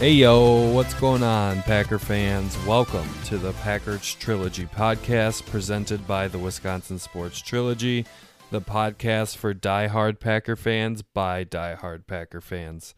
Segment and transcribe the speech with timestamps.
[0.00, 2.56] Hey yo, what's going on, Packer fans?
[2.64, 8.06] Welcome to the Packers Trilogy podcast presented by the Wisconsin Sports Trilogy,
[8.50, 12.94] the podcast for die-hard Packer fans by die-hard Packer fans.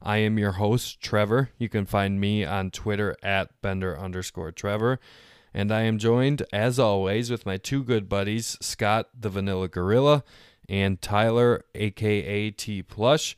[0.00, 1.50] I am your host, Trevor.
[1.58, 5.00] You can find me on Twitter at Bender underscore Trevor.
[5.52, 10.22] And I am joined, as always, with my two good buddies, Scott the Vanilla Gorilla
[10.68, 13.36] and Tyler, aka T Plush.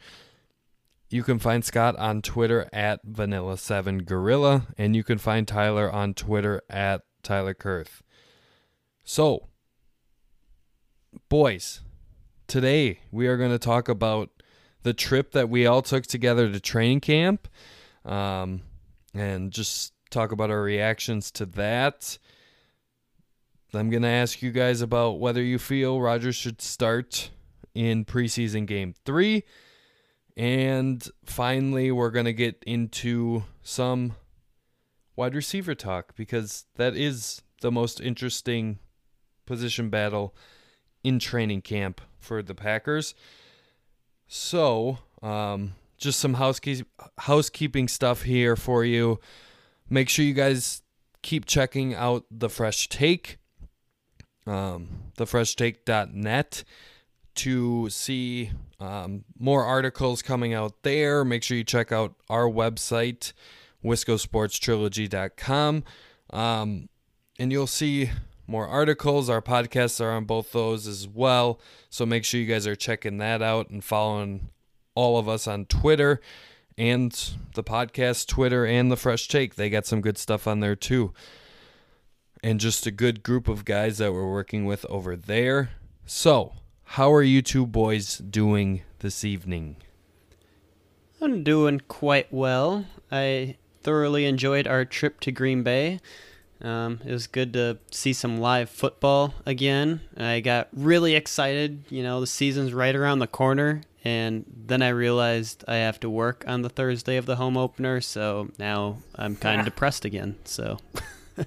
[1.17, 6.61] You can find Scott on Twitter at Vanilla7Gorilla, and you can find Tyler on Twitter
[6.69, 8.03] at Tyler Kurth.
[9.03, 9.48] So,
[11.31, 11.81] boys,
[12.47, 14.28] today we are going to talk about
[14.83, 17.48] the trip that we all took together to training camp
[18.05, 18.61] um,
[19.14, 22.19] and just talk about our reactions to that.
[23.73, 27.30] I'm going to ask you guys about whether you feel Rodgers should start
[27.75, 29.45] in preseason game three.
[30.37, 34.17] And finally, we're going to get into some
[35.17, 38.79] wide receiver talk because that is the most interesting
[39.47, 40.34] position battle
[41.03, 43.14] in training camp for the Packers.
[44.29, 46.87] So, um, just some housekeeping
[47.19, 49.20] housekeeping stuff here for you.
[49.89, 50.83] Make sure you guys
[51.23, 53.39] keep checking out the Fresh Take,
[54.47, 56.64] um, thefreshtake.net
[57.36, 61.24] to see um, more articles coming out there.
[61.24, 63.33] Make sure you check out our website,
[63.85, 65.85] wiscosportstrilogy.com.
[66.30, 66.89] Um,
[67.39, 68.11] and you'll see
[68.47, 69.29] more articles.
[69.29, 71.61] Our podcasts are on both those as well.
[71.91, 74.51] So make sure you guys are checking that out and following
[74.95, 76.20] all of us on Twitter
[76.79, 77.13] and
[77.55, 79.55] the podcast Twitter and the Fresh Take.
[79.55, 81.13] They got some good stuff on there too.
[82.42, 85.70] And just a good group of guys that we're working with over there.
[86.05, 86.53] So,
[86.91, 89.77] how are you two boys doing this evening?
[91.20, 92.86] I'm doing quite well.
[93.11, 96.01] I thoroughly enjoyed our trip to Green Bay.
[96.63, 100.01] Um, it was good to see some live football again.
[100.17, 101.85] I got really excited.
[101.91, 106.08] You know, the season's right around the corner, and then I realized I have to
[106.11, 110.36] work on the Thursday of the home opener, so now I'm kind of depressed again.
[110.45, 110.79] So,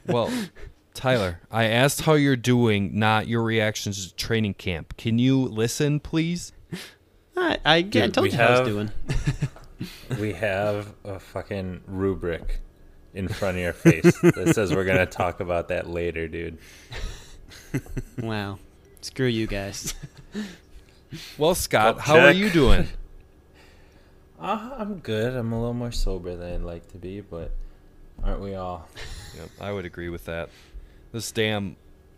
[0.06, 0.32] Well,
[1.00, 4.98] Tyler, I asked how you're doing, not your reactions to training camp.
[4.98, 6.52] Can you listen, please?
[7.38, 8.92] I, I, I told we you how I was doing.
[10.20, 12.60] we have a fucking rubric
[13.14, 16.58] in front of your face that says we're gonna talk about that later, dude.
[18.22, 18.60] wow.
[19.00, 19.94] Screw you guys.
[21.38, 22.90] Well, Scott, Well, how are you doing?
[24.42, 25.36] Uh, I'm good.
[25.36, 27.52] I'm a little more sober than I'd like to be, but
[28.24, 28.88] aren't we all?
[29.36, 30.50] Yep, I would agree with that.
[31.12, 31.76] This damn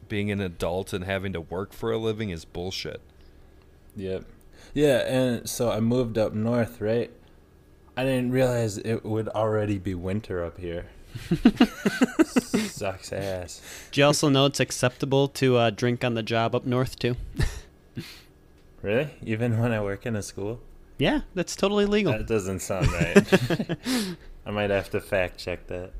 [0.07, 3.01] being an adult and having to work for a living is bullshit.
[3.95, 4.25] Yep.
[4.73, 7.11] Yeah, and so I moved up north, right?
[7.95, 10.87] I didn't realize it would already be winter up here.
[12.23, 13.61] Sucks ass.
[13.91, 17.15] Do you also know it's acceptable to uh, drink on the job up north, too?
[18.81, 19.09] Really?
[19.23, 20.59] Even when I work in a school?
[20.97, 22.13] Yeah, that's totally legal.
[22.13, 23.77] That doesn't sound right.
[24.45, 25.91] I might have to fact check that.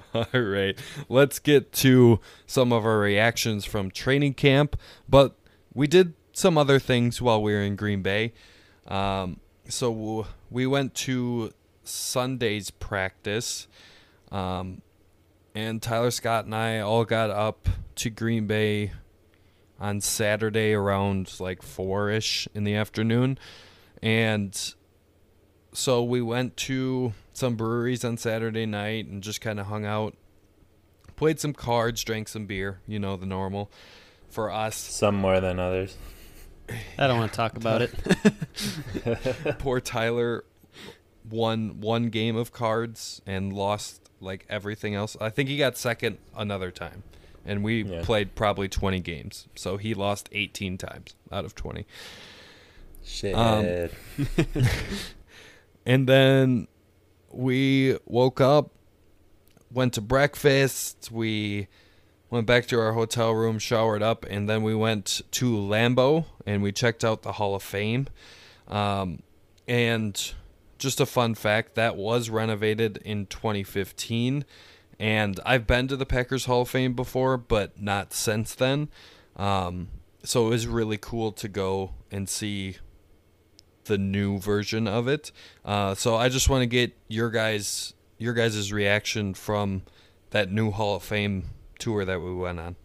[0.14, 4.76] All right, let's get to some of our reactions from training camp.
[5.08, 5.36] But
[5.74, 8.32] we did some other things while we were in Green Bay.
[8.86, 11.52] Um, so we went to
[11.84, 13.68] Sunday's practice,
[14.30, 14.82] um,
[15.54, 18.92] and Tyler Scott and I all got up to Green Bay
[19.78, 23.38] on Saturday around like four ish in the afternoon,
[24.02, 24.74] and
[25.72, 30.14] so we went to some breweries on Saturday night and just kind of hung out,
[31.16, 33.70] played some cards, drank some beer, you know, the normal
[34.28, 34.76] for us.
[34.76, 35.96] Some more than others.
[36.98, 39.58] I don't want to talk about it.
[39.58, 40.44] Poor Tyler
[41.28, 45.16] won one game of cards and lost like everything else.
[45.20, 47.02] I think he got second another time.
[47.44, 48.02] And we Yeah.
[48.04, 49.48] played probably 20 games.
[49.56, 51.84] So he lost 18 times out of 20.
[53.04, 53.34] Shit.
[53.34, 53.88] Um,
[55.84, 56.68] And then
[57.30, 58.70] we woke up,
[59.70, 61.68] went to breakfast, we
[62.30, 66.62] went back to our hotel room, showered up, and then we went to Lambeau and
[66.62, 68.08] we checked out the Hall of Fame.
[68.68, 69.22] Um,
[69.66, 70.32] and
[70.78, 74.44] just a fun fact that was renovated in 2015.
[74.98, 78.88] And I've been to the Packers Hall of Fame before, but not since then.
[79.36, 79.88] Um,
[80.24, 82.76] so it was really cool to go and see
[83.84, 85.32] the new version of it.
[85.64, 89.82] Uh, so I just want to get your guys your guys' reaction from
[90.30, 92.76] that new Hall of Fame tour that we went on.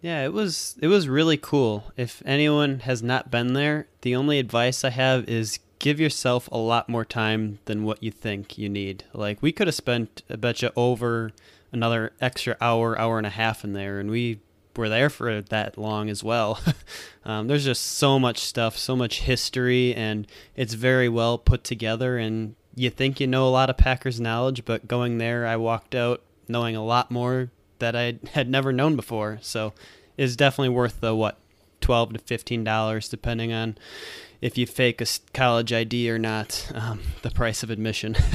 [0.00, 1.92] Yeah, it was it was really cool.
[1.96, 6.58] If anyone has not been there, the only advice I have is give yourself a
[6.58, 9.04] lot more time than what you think you need.
[9.14, 11.30] Like we could have spent I bet you over
[11.72, 14.40] another extra hour, hour and a half in there, and we
[14.76, 16.60] were there for that long as well.
[17.24, 20.26] um, there's just so much stuff, so much history, and
[20.56, 22.18] it's very well put together.
[22.18, 25.94] And you think you know a lot of Packers knowledge, but going there, I walked
[25.94, 29.38] out knowing a lot more that I had never known before.
[29.42, 29.72] So
[30.16, 31.38] it's definitely worth the what
[31.80, 33.76] twelve to fifteen dollars, depending on
[34.40, 36.70] if you fake a college ID or not.
[36.74, 38.16] Um, the price of admission.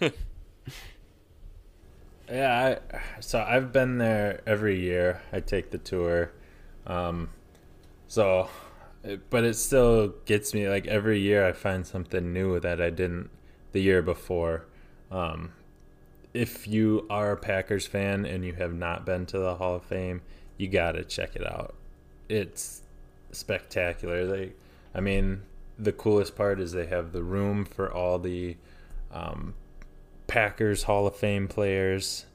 [2.30, 5.22] Yeah, I, so I've been there every year.
[5.32, 6.32] I take the tour.
[6.86, 7.30] Um,
[8.06, 8.48] so,
[9.30, 13.30] but it still gets me like every year I find something new that I didn't
[13.72, 14.66] the year before.
[15.10, 15.52] Um,
[16.34, 19.84] if you are a Packers fan and you have not been to the Hall of
[19.84, 20.20] Fame,
[20.58, 21.74] you got to check it out.
[22.28, 22.82] It's
[23.32, 24.26] spectacular.
[24.26, 24.52] They,
[24.94, 25.42] I mean,
[25.78, 28.56] the coolest part is they have the room for all the
[29.10, 29.54] um,
[30.28, 32.26] Packers Hall of Fame players.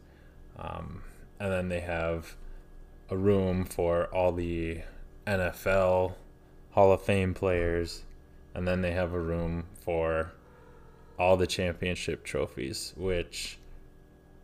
[0.59, 1.03] Um,
[1.39, 2.35] and then they have
[3.09, 4.81] a room for all the
[5.25, 6.15] NFL
[6.71, 8.03] Hall of Fame players.
[8.53, 10.33] And then they have a room for
[11.17, 13.57] all the championship trophies, which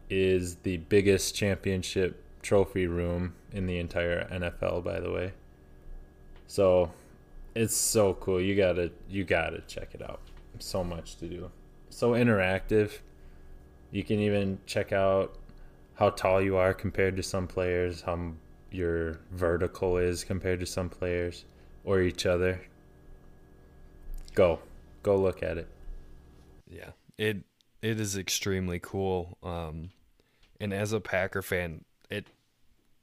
[0.09, 5.33] is the biggest championship trophy room in the entire NFL, by the way.
[6.47, 6.91] So
[7.55, 8.41] it's so cool.
[8.41, 10.21] You gotta you gotta check it out.
[10.59, 11.51] So much to do.
[11.89, 12.99] So interactive.
[13.91, 15.35] You can even check out
[15.95, 18.33] how tall you are compared to some players, how
[18.71, 21.45] your vertical is compared to some players
[21.83, 22.61] or each other.
[24.33, 24.59] Go.
[25.03, 25.67] Go look at it.
[26.69, 26.91] Yeah.
[27.17, 27.43] It
[27.81, 29.37] it is extremely cool.
[29.43, 29.91] Um
[30.59, 32.27] and as a Packer fan, it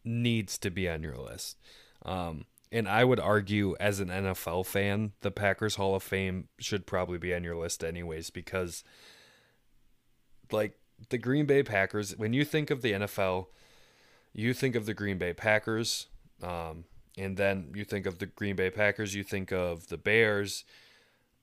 [0.05, 1.59] needs to be on your list.
[2.05, 6.87] Um and I would argue as an NFL fan, the Packers Hall of Fame should
[6.87, 8.85] probably be on your list anyways because
[10.52, 10.78] like
[11.08, 13.46] the Green Bay Packers, when you think of the NFL,
[14.32, 16.06] you think of the Green Bay Packers,
[16.43, 16.84] um,
[17.16, 20.64] and then you think of the Green Bay Packers, you think of the Bears,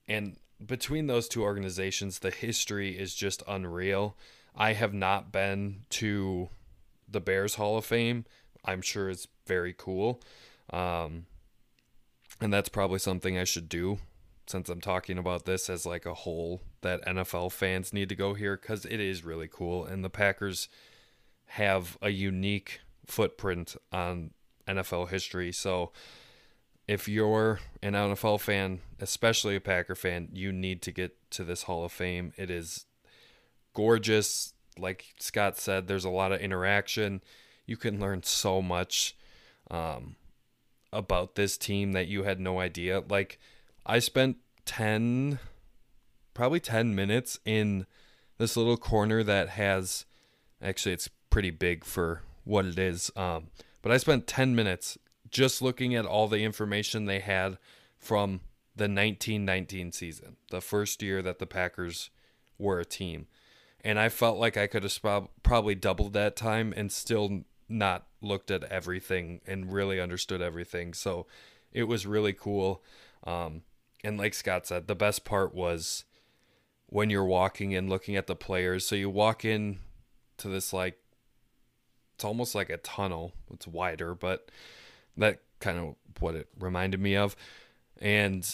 [0.06, 4.16] and between those two organizations, the history is just unreal.
[4.56, 6.48] I have not been to
[7.08, 8.24] the Bears Hall of Fame.
[8.64, 10.20] I'm sure it's very cool.
[10.70, 11.26] Um,
[12.40, 13.98] and that's probably something I should do
[14.46, 18.34] since I'm talking about this as like a whole that NFL fans need to go
[18.34, 20.68] here because it is really cool and the Packers
[21.46, 24.30] have a unique footprint on
[24.66, 25.52] NFL history.
[25.52, 25.92] So
[26.86, 31.64] if you're an NFL fan, especially a Packer fan, you need to get to this
[31.64, 32.32] Hall of Fame.
[32.36, 32.86] It is
[33.72, 34.52] gorgeous.
[34.78, 37.22] Like Scott said, there's a lot of interaction.
[37.66, 39.16] You can learn so much
[39.70, 40.16] um,
[40.92, 43.02] about this team that you had no idea.
[43.08, 43.38] Like,
[43.86, 45.38] I spent 10
[46.32, 47.86] probably 10 minutes in
[48.38, 50.04] this little corner that has
[50.60, 53.48] actually it's pretty big for what it is um,
[53.82, 54.98] but i spent 10 minutes
[55.30, 57.58] just looking at all the information they had
[57.98, 58.40] from
[58.76, 62.10] the 1919 season the first year that the packers
[62.58, 63.26] were a team.
[63.82, 68.50] And i felt like i could have probably doubled that time and still not looked
[68.50, 70.94] at everything and really understood everything.
[70.94, 71.26] So
[71.72, 72.82] it was really cool.
[73.24, 73.62] Um,
[74.04, 76.04] and like Scott said, the best part was
[76.86, 78.86] when you're walking and looking at the players.
[78.86, 79.78] So you walk in
[80.38, 80.98] to this like
[82.14, 83.32] it's almost like a tunnel.
[83.52, 84.50] It's wider, but
[85.16, 87.34] that kind of what it reminded me of.
[88.00, 88.46] And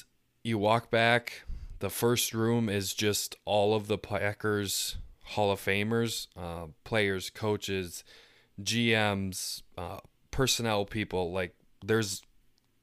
[0.43, 1.43] you walk back.
[1.81, 8.05] The first room is just all of the Packers Hall of Famers, uh, players, coaches,
[8.63, 9.99] GMs, uh,
[10.31, 11.33] personnel people.
[11.33, 11.55] Like
[11.85, 12.23] there's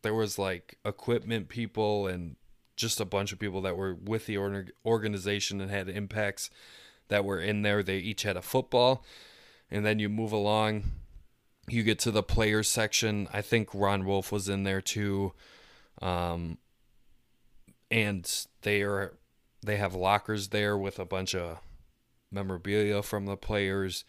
[0.01, 2.35] there was like equipment people and
[2.77, 4.37] just a bunch of people that were with the
[4.85, 6.49] organization and had impacts
[7.09, 7.83] that were in there.
[7.83, 9.03] They each had a football.
[9.69, 10.83] And then you move along,
[11.67, 13.27] you get to the players section.
[13.33, 15.33] I think Ron Wolf was in there too.
[16.01, 16.57] Um,
[17.91, 19.13] and they are
[19.65, 21.59] they have lockers there with a bunch of
[22.31, 24.05] memorabilia from the players.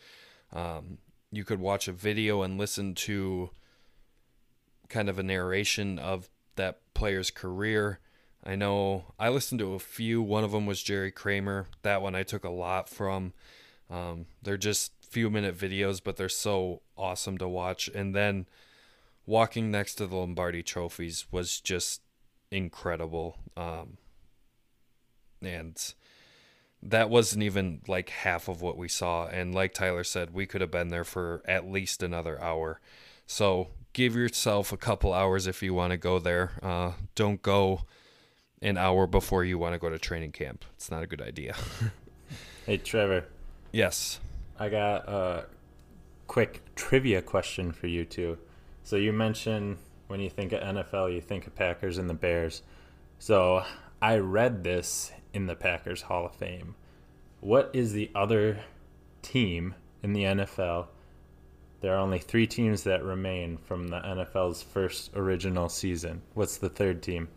[0.53, 0.99] Um,
[1.33, 3.51] you could watch a video and listen to
[4.89, 8.01] kind of a narration of that player's career.
[8.49, 10.23] I know I listened to a few.
[10.23, 11.67] One of them was Jerry Kramer.
[11.83, 13.35] That one I took a lot from.
[13.91, 17.89] Um, they're just few minute videos, but they're so awesome to watch.
[17.95, 18.47] And then
[19.27, 22.01] walking next to the Lombardi trophies was just
[22.51, 23.37] incredible.
[23.55, 23.99] Um,
[25.43, 25.77] and
[26.83, 29.27] that wasn't even like half of what we saw.
[29.27, 32.81] And like Tyler said, we could have been there for at least another hour.
[33.27, 36.53] So give yourself a couple hours if you want to go there.
[36.63, 37.83] Uh, don't go
[38.63, 40.65] an hour before you want to go to training camp.
[40.77, 41.55] It's not a good idea.
[42.67, 43.25] hey, Trevor.
[43.73, 44.21] Yes.
[44.59, 45.47] I got a
[46.27, 48.39] quick trivia question for you too.
[48.83, 52.63] So you mentioned when you think of NFL, you think of Packers and the Bears.
[53.19, 53.65] So
[54.01, 56.75] I read this in the Packers Hall of Fame.
[57.41, 58.61] What is the other
[59.23, 60.89] team in the NFL?
[61.81, 66.23] There are only three teams that remain from the NFL's first original season.
[66.35, 67.29] What's the third team?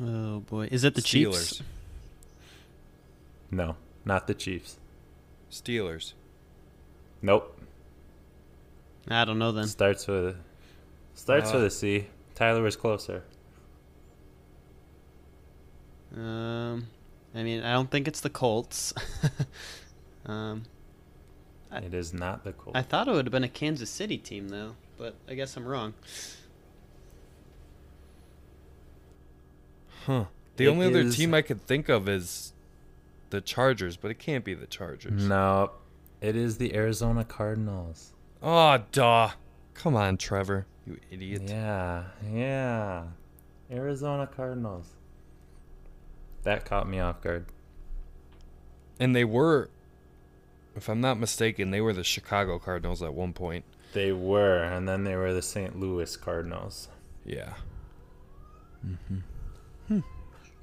[0.00, 1.32] Oh boy, is it the Steelers.
[1.48, 1.62] Chiefs?
[3.50, 4.76] No, not the Chiefs.
[5.50, 6.12] Steelers.
[7.22, 7.58] Nope.
[9.08, 9.66] I don't know then.
[9.66, 10.36] Starts with
[11.14, 11.54] starts Uh.
[11.54, 12.06] with a C.
[12.34, 13.24] Tyler was closer.
[16.16, 16.86] Um,
[17.34, 18.92] I mean, I don't think it's the Colts.
[20.26, 20.64] um,
[21.70, 22.78] I- It is not the Colts.
[22.78, 25.66] I thought it would have been a Kansas City team though, but I guess I'm
[25.66, 25.94] wrong.
[30.08, 30.24] Huh.
[30.56, 32.54] The It only other is- team I could think of is
[33.28, 35.28] the Chargers, but it can't be the Chargers.
[35.28, 35.72] No,
[36.22, 38.14] it is the Arizona Cardinals.
[38.42, 39.30] Oh, duh.
[39.74, 40.64] Come on, Trevor.
[40.86, 41.42] You idiot.
[41.46, 43.04] Yeah, yeah.
[43.70, 44.86] Arizona Cardinals.
[46.44, 47.44] That caught me off guard.
[48.98, 49.68] And they were,
[50.74, 53.64] if I'm not mistaken, they were the Chicago Cardinals at one point.
[53.92, 55.78] They were, and then they were the St.
[55.78, 56.88] Louis Cardinals.
[57.26, 57.54] Yeah.
[58.86, 59.18] Mm-hmm.
[59.88, 60.00] Hmm.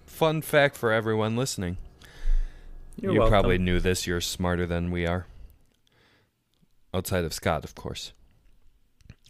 [0.05, 1.77] Fun fact for everyone listening.
[2.95, 3.31] You're you welcome.
[3.31, 4.07] probably knew this.
[4.07, 5.27] You're smarter than we are.
[6.93, 8.13] Outside of Scott, of course.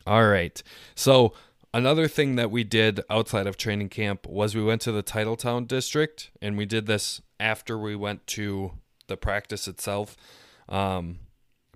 [0.05, 0.61] All right.
[0.93, 1.33] So,
[1.73, 5.67] another thing that we did outside of training camp was we went to the Titletown
[5.67, 8.73] district, and we did this after we went to
[9.07, 10.15] the practice itself.
[10.69, 11.19] Um,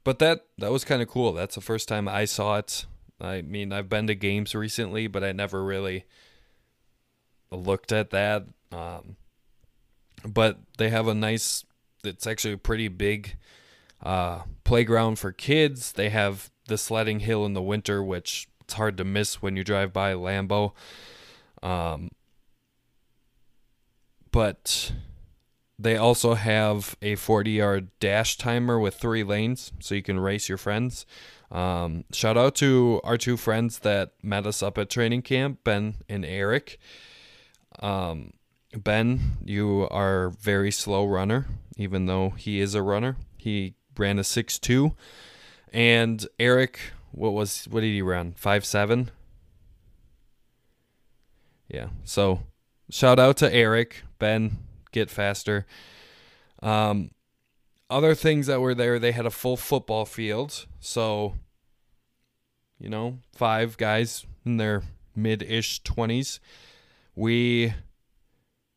[0.04, 1.34] but that that was kind of cool.
[1.34, 2.86] That's the first time I saw it.
[3.20, 6.06] I mean, I've been to games recently, but I never really
[7.52, 8.46] looked at that.
[8.72, 9.16] Um,
[10.26, 11.64] but they have a nice
[12.04, 13.36] it's actually a pretty big
[14.04, 18.98] uh, playground for kids they have the sledding hill in the winter which it's hard
[18.98, 20.72] to miss when you drive by Lambeau.
[21.64, 22.10] um,
[24.32, 24.92] but
[25.78, 30.48] they also have a 40 yard dash timer with three lanes so you can race
[30.48, 31.06] your friends
[31.52, 35.96] um, shout out to our two friends that met us up at training camp ben
[36.08, 36.80] and eric
[37.80, 38.32] um,
[38.76, 43.18] Ben, you are very slow runner, even though he is a runner.
[43.38, 44.96] He ran a six two,
[45.74, 46.80] and Eric,
[47.12, 48.34] what was what did he run?
[48.34, 49.12] Five seven.
[51.68, 51.90] Yeah.
[52.04, 52.42] So,
[52.90, 54.04] shout out to Eric.
[54.18, 54.58] Ben,
[54.92, 55.66] get faster.
[56.62, 57.12] Um,
[57.90, 60.66] other things that were there, they had a full football field.
[60.80, 61.36] So,
[62.80, 64.84] you know, five guys in their
[65.16, 66.40] mid-ish twenties.
[67.20, 67.74] We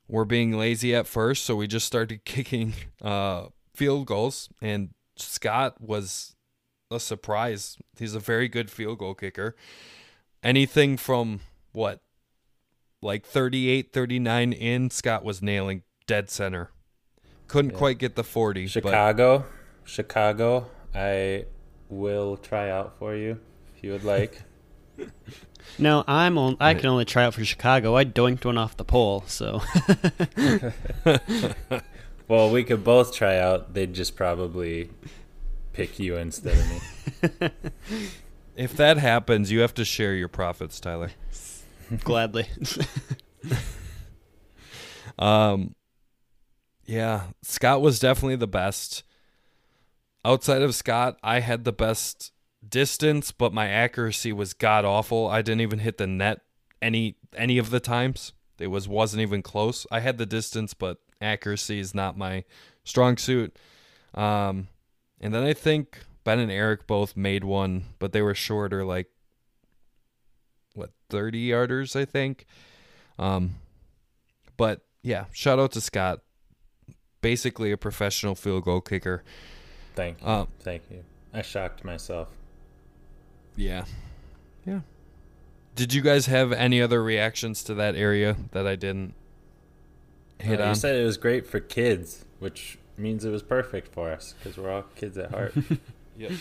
[0.08, 4.48] were being lazy at first, so we just started kicking uh, field goals.
[4.60, 6.34] And Scott was
[6.90, 7.76] a surprise.
[7.96, 9.54] He's a very good field goal kicker.
[10.42, 11.38] Anything from
[11.70, 12.00] what,
[13.00, 16.70] like 38, 39 in, Scott was nailing dead center.
[17.46, 18.64] Couldn't quite get the 40.
[18.64, 19.46] But Chicago,
[19.84, 20.66] Chicago.
[20.92, 21.44] I
[21.88, 23.38] will try out for you
[23.76, 24.42] if you would like.
[25.78, 26.56] No, I'm on.
[26.60, 27.96] I can only try out for Chicago.
[27.96, 29.62] I doinked one off the pole, so
[32.28, 33.72] well, we could both try out.
[33.74, 34.90] They'd just probably
[35.72, 37.50] pick you instead of me.
[38.56, 41.10] if that happens, you have to share your profits, Tyler.
[42.04, 42.46] gladly.
[45.18, 45.74] Um,
[46.84, 49.04] yeah, Scott was definitely the best.
[50.24, 52.32] Outside of Scott, I had the best
[52.66, 55.28] distance, but my accuracy was god awful.
[55.28, 56.40] I didn't even hit the net
[56.80, 58.32] any any of the times.
[58.58, 59.86] It was wasn't even close.
[59.90, 62.44] I had the distance, but accuracy is not my
[62.84, 63.56] strong suit.
[64.14, 64.68] Um,
[65.20, 69.08] and then I think Ben and Eric both made one, but they were shorter, like
[70.74, 72.46] what 30 yarders, I think.
[73.18, 73.56] Um,
[74.56, 76.20] but yeah, shout out to Scott.
[77.20, 79.22] Basically a professional field goal kicker.
[79.94, 80.26] Thank you.
[80.26, 81.04] Uh, Thank you.
[81.32, 82.28] I shocked myself.
[83.56, 83.84] Yeah.
[84.66, 84.80] Yeah.
[85.74, 89.14] Did you guys have any other reactions to that area that I didn't
[90.38, 90.68] hit Uh, on?
[90.70, 94.56] You said it was great for kids, which means it was perfect for us because
[94.58, 95.54] we're all kids at heart.
[96.18, 96.32] Yep.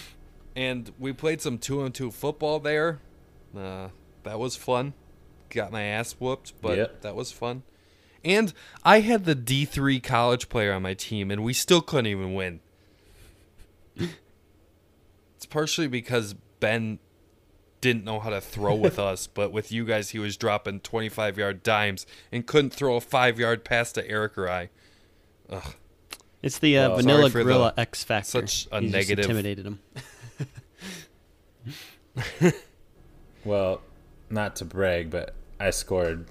[0.53, 2.99] And we played some two on two football there.
[3.57, 3.87] Uh,
[4.23, 4.93] that was fun.
[5.49, 7.01] Got my ass whooped, but Yep.
[7.03, 7.63] that was fun.
[8.25, 8.53] And
[8.83, 12.33] I had the D three college player on my team, and we still couldn't even
[12.33, 12.59] win.
[13.95, 16.99] it's partially because Ben
[17.81, 21.09] didn't know how to throw with us, but with you guys, he was dropping twenty
[21.09, 24.69] five yard dimes and couldn't throw a five yard pass to Eric or I.
[25.49, 25.75] Ugh.
[26.41, 28.29] It's the uh, Well, vanilla for the- gorilla X factor.
[28.47, 29.79] such a He just negative- intimidated him.
[33.45, 33.81] well,
[34.29, 36.25] not to brag, but I scored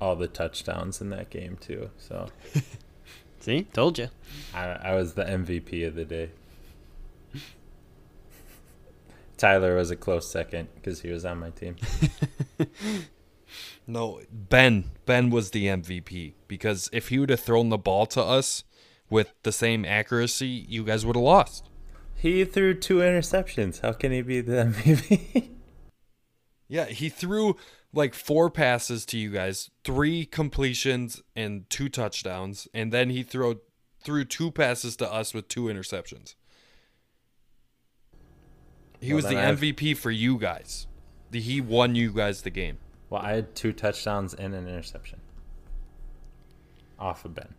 [0.00, 1.90] all the touchdowns in that game too.
[1.98, 2.28] So
[3.40, 4.08] See, told you.
[4.54, 6.30] I, I was the MVP of the day.
[9.38, 11.76] Tyler was a close second because he was on my team.
[13.88, 14.90] No, Ben.
[15.06, 18.62] Ben was the MVP because if he would have thrown the ball to us
[19.08, 21.70] with the same accuracy, you guys would have lost.
[22.14, 23.80] He threw two interceptions.
[23.80, 25.48] How can he be the MVP?
[26.70, 27.56] Yeah, he threw
[27.94, 33.62] like four passes to you guys, three completions and two touchdowns, and then he threw
[34.04, 36.34] threw two passes to us with two interceptions.
[39.00, 40.86] He Well, was the MVP for you guys.
[41.30, 42.78] The, he won you guys the game.
[43.10, 45.20] well, I had two touchdowns and an interception.
[46.98, 47.54] Off of Ben.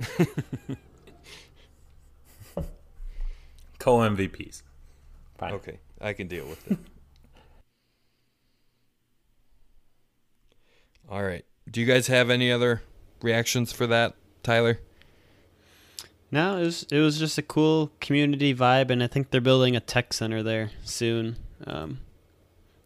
[3.78, 4.62] Co MVPs.
[5.38, 5.52] Fine.
[5.54, 6.78] Okay, I can deal with it.
[11.10, 11.44] All right.
[11.70, 12.82] Do you guys have any other
[13.20, 14.78] reactions for that, Tyler?
[16.32, 19.76] No, it was it was just a cool community vibe, and I think they're building
[19.76, 21.36] a tech center there soon.
[21.66, 22.00] Um,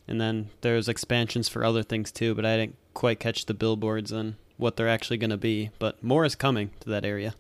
[0.09, 4.11] and then there's expansions for other things too, but I didn't quite catch the billboards
[4.11, 5.71] and what they're actually going to be.
[5.79, 7.35] But more is coming to that area.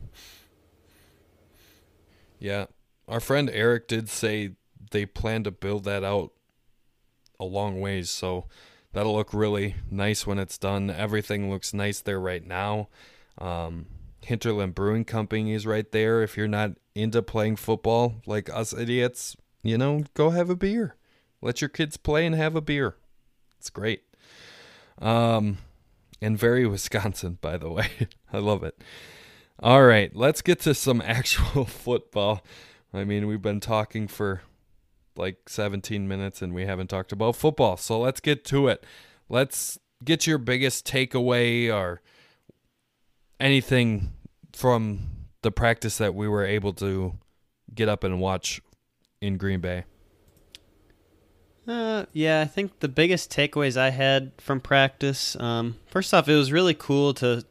[2.38, 2.66] Yeah.
[3.08, 4.52] Our friend Eric did say
[4.92, 6.32] they plan to build that out
[7.40, 8.46] a long ways, so
[8.92, 10.88] that'll look really nice when it's done.
[10.88, 12.88] Everything looks nice there right now.
[13.38, 13.86] Um,
[14.26, 16.20] Hinterland Brewing Company is right there.
[16.20, 20.96] If you're not into playing football like us idiots, you know, go have a beer.
[21.40, 22.96] Let your kids play and have a beer.
[23.56, 24.02] It's great.
[24.98, 25.58] Um,
[26.20, 27.88] and very Wisconsin, by the way.
[28.32, 28.82] I love it.
[29.60, 32.42] All right, let's get to some actual football.
[32.92, 34.42] I mean, we've been talking for
[35.14, 37.76] like 17 minutes and we haven't talked about football.
[37.76, 38.82] So let's get to it.
[39.28, 42.02] Let's get your biggest takeaway or
[43.38, 44.15] anything
[44.56, 45.00] from
[45.42, 47.12] the practice that we were able to
[47.74, 48.62] get up and watch
[49.20, 49.84] in Green Bay.
[51.68, 55.36] Uh, yeah, I think the biggest takeaways I had from practice.
[55.38, 57.44] Um, first off, it was really cool to,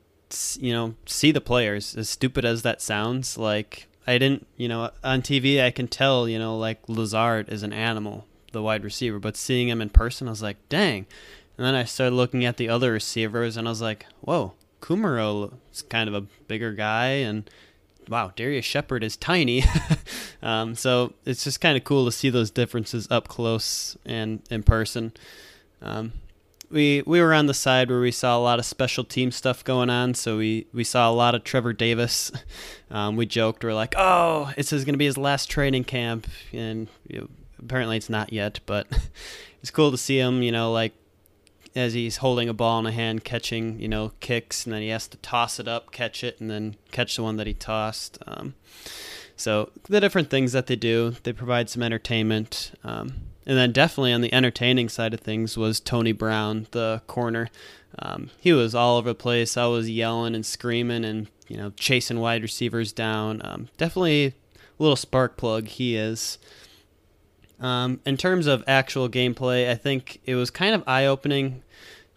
[0.60, 1.96] you know, see the players.
[1.96, 6.28] As stupid as that sounds, like I didn't, you know, on TV I can tell,
[6.28, 10.28] you know, like Lazard is an animal, the wide receiver, but seeing him in person,
[10.28, 11.06] I was like, dang.
[11.58, 14.54] And then I started looking at the other receivers, and I was like, whoa,
[14.86, 17.50] Kumerow is kind of a bigger guy, and
[18.08, 19.64] wow, Darrius Shepherd is tiny.
[20.44, 24.62] um, so it's just kind of cool to see those differences up close and in
[24.62, 25.12] person.
[25.82, 26.14] Um,
[26.70, 29.64] we we were on the side where we saw a lot of special team stuff
[29.64, 32.32] going on, so we, we saw a lot of Trevor Davis.
[32.92, 36.28] Um, we joked, we're like, oh, this is going to be his last training camp,
[36.54, 37.28] and you know,
[37.60, 38.88] apparently it's not yet, but
[39.62, 40.94] it's cool to see him, you know, like
[41.76, 44.88] as he's holding a ball in a hand, catching, you know, kicks, and then he
[44.90, 48.18] has to toss it up, catch it, and then catch the one that he tossed.
[48.26, 48.56] Um,
[49.36, 52.72] so the different things that they do, they provide some entertainment.
[52.84, 57.50] Um, and then definitely on the entertaining side of things was Tony Brown, the corner.
[58.00, 59.58] Um, he was all over the place.
[59.58, 63.42] I was yelling and screaming and you know chasing wide receivers down.
[63.44, 64.34] Um, definitely a
[64.80, 66.38] little spark plug he is.
[67.60, 71.64] Um, in terms of actual gameplay, I think it was kind of eye opening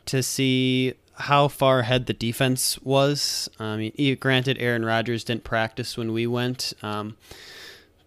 [0.09, 3.49] to see how far ahead the defense was.
[3.59, 7.17] I mean, e- granted, Aaron Rodgers didn't practice when we went, um,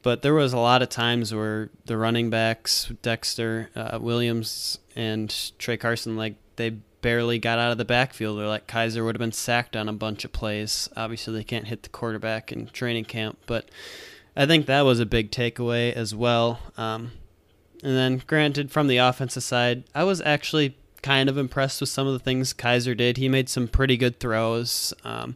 [0.02, 5.52] but there was a lot of times where the running backs, Dexter uh, Williams and
[5.60, 9.20] Tra Carson, like they barely got out of the backfield, or like Kizer would have
[9.20, 10.90] been sacked on a bunch of plays.
[10.96, 13.70] Obviously, they can't hit the quarterback in training camp, but
[14.36, 16.60] I think that was a big takeaway as well.
[16.78, 17.12] Um,
[17.84, 22.08] and then, granted, from the offensive side, I was actually kind of impressed with some
[22.08, 23.18] of the things Kizer did.
[23.18, 24.94] He made some pretty good throws.
[25.04, 25.36] Um,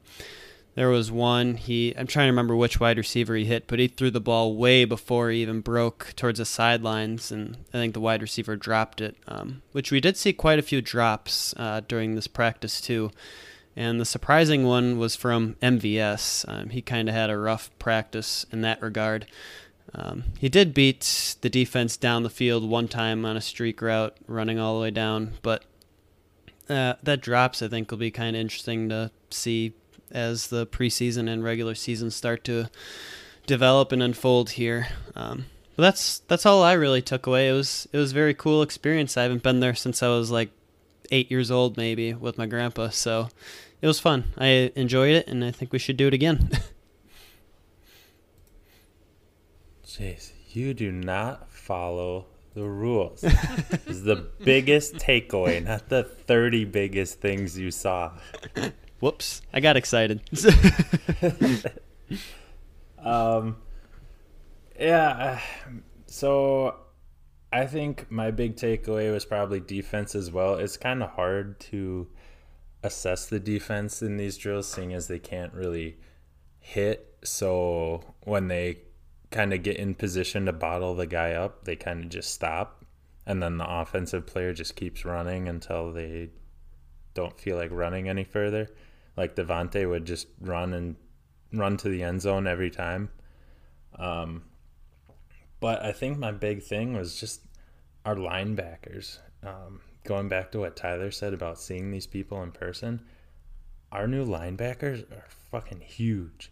[0.75, 3.88] there was one he I'm trying to remember which wide receiver he hit, but he
[3.88, 8.01] threw the ball way before he even broke towards the sidelines, and I think the
[8.01, 9.15] wide receiver dropped it.
[9.28, 13.12] Um, which we did see quite a few drops uh, during this practice too.
[13.78, 16.45] And the surprising one was from MVS.
[16.47, 19.25] Um, he kind of had a rough practice in that regard.
[19.97, 24.15] Um, he did beat the defense down the field one time on a streak route,
[24.27, 25.63] running all the way down, but
[26.69, 29.73] uh, that drops, I think, will be kind of interesting to see
[30.12, 32.69] as the preseason and regular season start to
[33.45, 34.88] develop and unfold here.
[35.15, 37.49] Um, but that's that's all I really took away.
[37.49, 39.17] It was it was a very cool experience.
[39.17, 40.49] I haven't been there since I was like
[41.12, 42.89] eight years old, maybe, with my grandpa.
[42.89, 43.29] So
[43.81, 44.25] it was fun.
[44.38, 46.49] I enjoyed it, and I think we should do it again.
[49.97, 53.21] Jeez, you do not follow the rules.
[53.21, 58.12] this is the biggest takeaway, not the 30 biggest things you saw.
[58.99, 60.19] Whoops, I got excited.
[62.99, 63.55] um,
[64.77, 65.39] yeah,
[66.08, 66.75] so
[67.53, 70.55] I think my big takeaway was probably defense as well.
[70.55, 72.08] It's kind of hard to
[72.84, 75.95] assess the defense in these drills, seeing as they can't really
[76.60, 77.15] hit.
[77.23, 78.79] So when they
[79.31, 82.85] kind of get in position to bottle the guy up, they kind of just stop.
[83.25, 86.29] And then the offensive player just keeps running until they
[87.13, 88.69] don't feel like running any further.
[89.17, 90.95] Like Davante would just run and
[91.51, 93.09] run to the end zone every time.
[93.97, 94.43] Um,
[95.59, 97.41] but I think my big thing was just
[98.03, 99.19] our linebackers.
[99.41, 103.01] Um, going back to what Tyler said about seeing these people in person,
[103.91, 106.51] our new linebackers are fucking huge.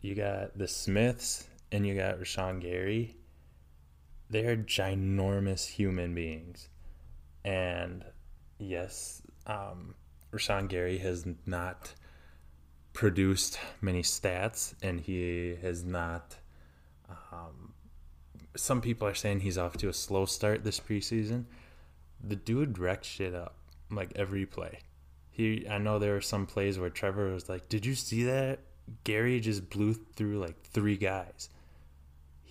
[0.00, 3.16] You got the Smiths and you got Rashan Gary.
[4.28, 6.68] They're ginormous human beings.
[7.44, 8.04] And
[8.58, 9.94] yes, um,
[10.32, 11.94] Rashan Gary has not
[12.92, 16.36] produced many stats and he has not.
[17.30, 17.74] Um,
[18.56, 21.44] some people are saying he's off to a slow start this preseason
[22.22, 23.56] the dude wrecked shit up
[23.90, 24.80] like every play.
[25.30, 28.60] He, I know there were some plays where Trevor was like, "Did you see that?
[29.04, 31.50] Gary just blew through like three guys."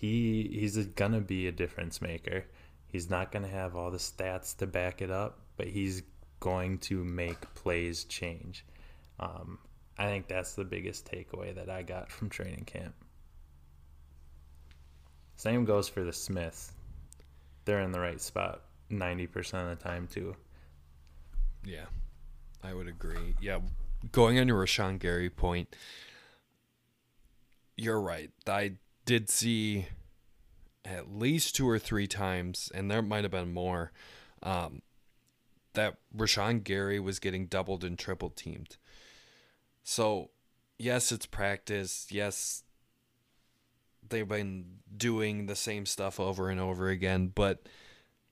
[0.06, 2.46] He he's gonna be a difference maker.
[2.86, 6.04] He's not gonna have all the stats to back it up, but he's
[6.39, 8.65] going to make plays change.
[9.20, 9.58] Um,
[9.98, 12.94] I think that's the biggest takeaway that I got from training camp.
[15.38, 16.72] Same goes for the Smiths.
[17.65, 18.62] They're in the right spot.
[18.91, 20.36] 90% of the time too.
[21.63, 21.86] Yeah,
[22.63, 23.34] I would agree.
[23.41, 23.60] Yeah,
[24.12, 25.76] going on your Rashan Gary point,
[27.76, 28.30] you're right.
[28.48, 28.74] I
[29.06, 29.88] did see
[30.84, 33.91] at least two or three times, and there might have been more,
[34.44, 34.82] um,
[35.74, 38.78] that Rashan Gary was getting doubled and triple teamed.
[39.84, 40.30] So,
[40.78, 42.08] yes, it's practice.
[42.10, 42.63] Yes,
[44.08, 44.65] they've been
[44.96, 47.68] doing the same stuff over and over again, but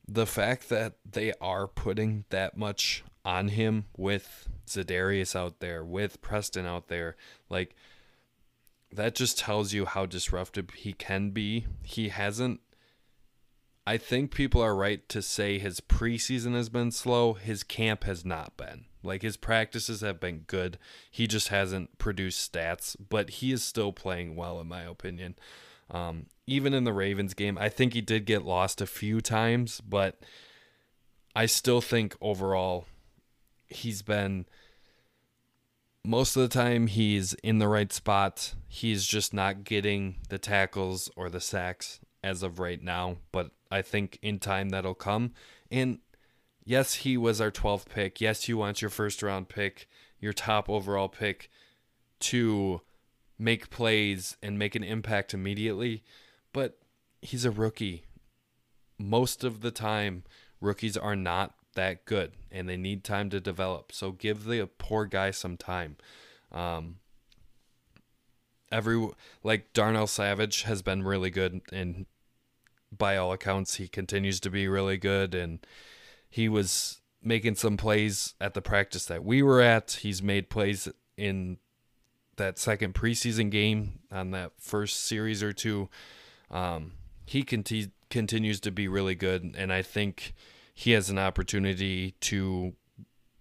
[0.08, 6.22] the fact that they are putting that much on him with Za'Darius out there, with
[6.22, 7.16] Preston out there,
[7.50, 7.76] like
[8.96, 11.66] that just tells you how disruptive he can be.
[11.84, 12.60] He hasn't
[13.86, 17.34] I think people are right to say his preseason has been slow.
[17.34, 18.86] His camp has not been.
[19.04, 20.78] Like his practices have been good.
[21.12, 25.36] He just hasn't produced stats, but he is still playing well in my opinion.
[25.92, 29.82] Um, even in the Ravens game, I think he did get lost a few times,
[29.82, 30.22] but
[31.36, 32.86] I still think overall
[33.68, 34.46] he's been
[36.06, 38.54] most of the time he's in the right spot.
[38.68, 43.82] He's just not getting the tackles or the sacks as of right now, but I
[43.82, 45.34] think in time that'll come.
[45.72, 46.00] And
[46.66, 48.20] yes, he was our 12th pick.
[48.20, 49.88] Yes, you want your first round pick,
[50.20, 51.50] your top overall pick
[52.22, 52.82] to
[53.40, 56.04] make plays and make an impact immediately,
[56.54, 56.80] but
[57.22, 58.06] he's a rookie.
[59.00, 60.24] Most of the time,
[60.62, 63.92] rookies are not that good and they need time to develop.
[63.92, 65.98] So give the poor guy some time.
[66.52, 66.98] Um,
[68.72, 69.10] every
[69.44, 72.06] like Darnell Savage has been really good and
[72.96, 75.66] by all accounts he continues to be really good and
[76.30, 80.00] he was making some plays at the practice that we were at.
[80.02, 81.58] He's made plays in
[82.38, 85.90] that second preseason game on that first series or two,
[86.50, 86.94] um,
[87.26, 90.34] he conti- continues to be really good, and I think
[90.74, 92.74] he has an opportunity to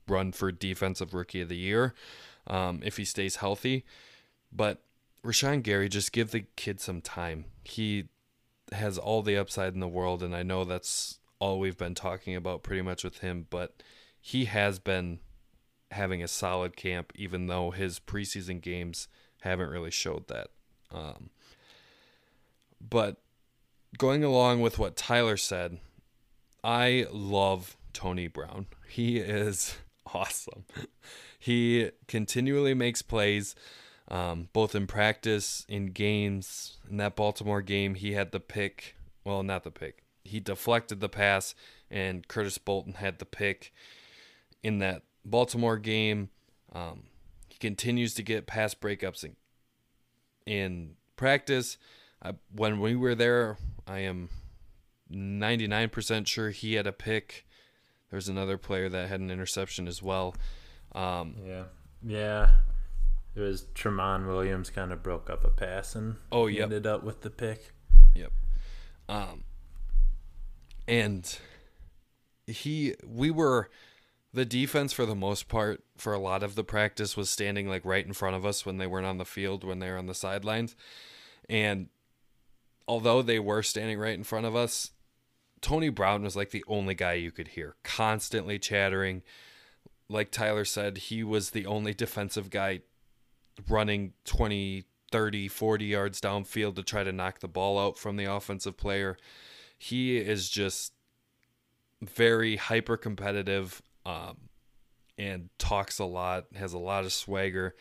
[0.09, 1.95] run for defensive rookie of the year
[2.47, 3.85] um, if he stays healthy.
[4.53, 4.83] But
[5.25, 7.47] Rashan Gary, just give the kid some time.
[7.64, 8.09] He
[8.73, 12.37] has all the upside in the world, and I know that's all we've been talking
[12.37, 13.83] about pretty much with him, but
[14.21, 15.21] he has been
[15.90, 19.09] having a solid camp, even though his preseason games
[19.42, 20.49] haven't really showed that.
[20.90, 21.31] Um,
[22.81, 23.16] but
[23.99, 25.79] going along with what Tyler said,
[26.64, 28.66] I love Tony Brown.
[28.88, 29.77] He is
[30.14, 30.64] awesome.
[31.38, 33.55] He continually makes plays,
[34.09, 36.79] um, both in practice, in games.
[36.88, 38.94] In that Baltimore game, he had the pick.
[39.25, 40.05] Well, not the pick.
[40.25, 41.55] He deflected the pass,
[41.90, 43.72] and Curtis Bolton had the pick
[44.62, 46.31] in that Baltimore game.
[46.72, 47.05] Um,
[47.48, 49.37] he continues to get pass breakups in,
[50.46, 51.77] in practice.
[52.22, 54.29] I, when we were there, I am
[55.12, 57.46] 99% sure he had a pick.
[58.11, 60.35] There's another player that had an interception as well.
[60.94, 61.64] Um, Yeah.
[62.05, 62.51] Yeah.
[63.35, 66.64] It was Tramon Williams kind of broke up a pass and Oh, yep.
[66.64, 67.72] ended up with the pick.
[68.14, 68.33] Yep.
[69.09, 69.44] Um,
[70.87, 71.38] and
[72.46, 73.70] he, we were,
[74.35, 77.85] the defense for the most part, for a lot of the practice, was standing like
[77.85, 80.07] right in front of us when they weren't on the field, when they were on
[80.07, 80.75] the sidelines.
[81.48, 81.88] And
[82.87, 84.90] although they were standing right in front of us,
[85.62, 89.22] Tony Brown was like the only guy you could hear constantly chattering.
[90.09, 92.81] Like Tyler said, he was the only defensive guy
[93.68, 98.25] running 20, 30, 40 yards downfield to try to knock the ball out from the
[98.25, 99.16] offensive player.
[99.79, 100.92] He is just
[102.03, 104.37] very hyper competitive um,
[105.16, 107.77] and talks a lot, has a lot of swagger.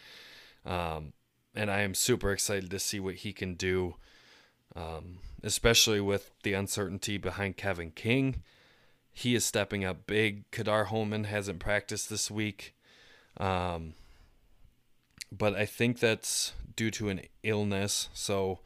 [0.66, 1.14] Um,
[1.56, 3.96] and I am super excited to see what he can do,
[4.76, 8.44] um, especially with the uncertainty behind Kevin King.
[9.14, 10.50] He is stepping up big.
[10.52, 12.76] Ka'dar Hollman hasn't practiced this week.
[13.38, 13.94] Um,
[15.32, 18.10] but I think that's due to an illness.
[18.14, 18.60] So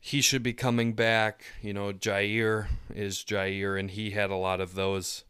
[0.00, 1.44] he should be coming back.
[1.62, 5.24] You know, Jaire is Jaire, and he had a lot of those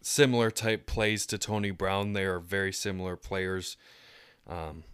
[0.00, 2.12] similar type plays to Tony Brown.
[2.12, 3.76] They are very similar players.
[4.48, 4.84] Um,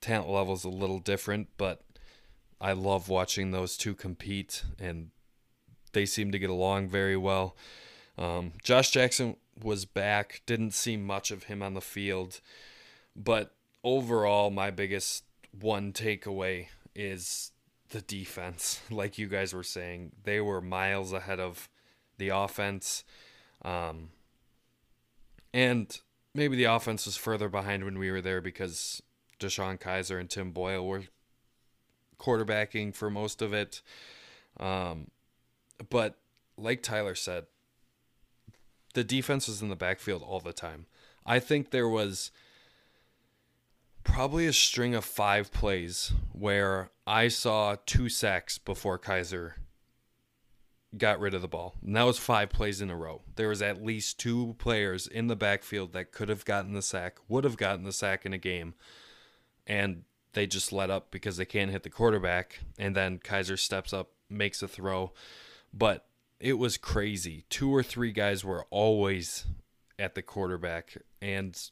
[0.00, 1.82] talent is a little different, but
[2.60, 5.10] I love watching those two compete, and
[5.92, 7.56] they seem to get along very well.
[8.18, 10.42] Um, Josh Jackson was back.
[10.46, 12.40] Didn't see much of him on the field.
[13.16, 15.24] But overall, my biggest
[15.58, 17.52] one takeaway is
[17.90, 18.80] the defense.
[18.90, 21.68] Like you guys were saying, they were miles ahead of
[22.18, 23.04] the offense.
[23.62, 24.10] Um,
[25.52, 25.98] and
[26.34, 29.02] maybe the offense was further behind when we were there because
[29.38, 31.04] DeShone Kizer and Tim Boyle were
[32.20, 33.82] quarterbacking for most of it.
[34.58, 35.08] Um,
[35.88, 36.16] but
[36.56, 37.46] like Tyler said,
[38.94, 40.86] the defense was in the backfield all the time.
[41.24, 42.30] I think there was
[44.04, 49.52] probably a string of five plays where I saw two sacks before Kizer
[50.96, 51.76] got rid of the ball.
[51.84, 53.22] And that was five plays in a row.
[53.36, 57.18] There was at least two players in the backfield that could have gotten the sack,
[57.28, 58.74] would have gotten the sack in a game,
[59.66, 62.60] and they just let up because they can't hit the quarterback.
[62.78, 65.12] And then Kizer steps up, makes a throw.
[65.72, 66.06] But
[66.40, 67.44] it was crazy.
[67.50, 69.46] Two or three guys were always
[69.98, 71.70] at the quarterback, and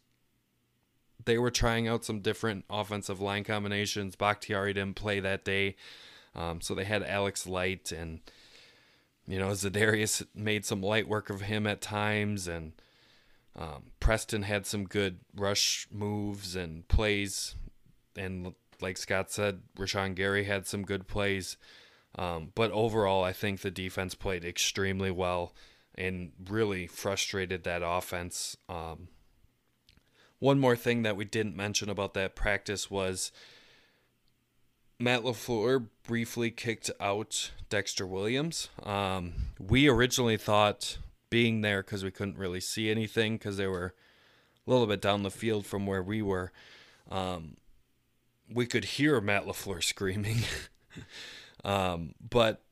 [1.25, 4.14] they were trying out some different offensive line combinations.
[4.14, 5.77] Bakhtiari didn't play that day,
[6.35, 8.21] um, so they had Alex Light, and
[9.27, 12.73] you know Za'Darius made some light work of him at times, and
[13.57, 17.55] um, Preston had some good rush moves and plays,
[18.16, 21.57] and like Scott said, Rashan Gary had some good plays.
[22.16, 25.55] Um, but overall, I think the defense played extremely well
[25.94, 28.57] and really frustrated that offense.
[28.68, 29.09] Um,
[30.38, 33.33] one more thing that we didn't mention about that practice was
[35.01, 38.68] Matt LaFleur briefly kicked out Dexter Williams.
[38.83, 40.99] Um, we originally thought
[41.31, 43.94] being there because we couldn't really see anything because they were
[44.66, 46.53] a little bit down the field from where we were.
[47.11, 47.57] Um,
[48.53, 50.39] we could hear Matt LaFleur screaming.
[51.65, 52.63] um, but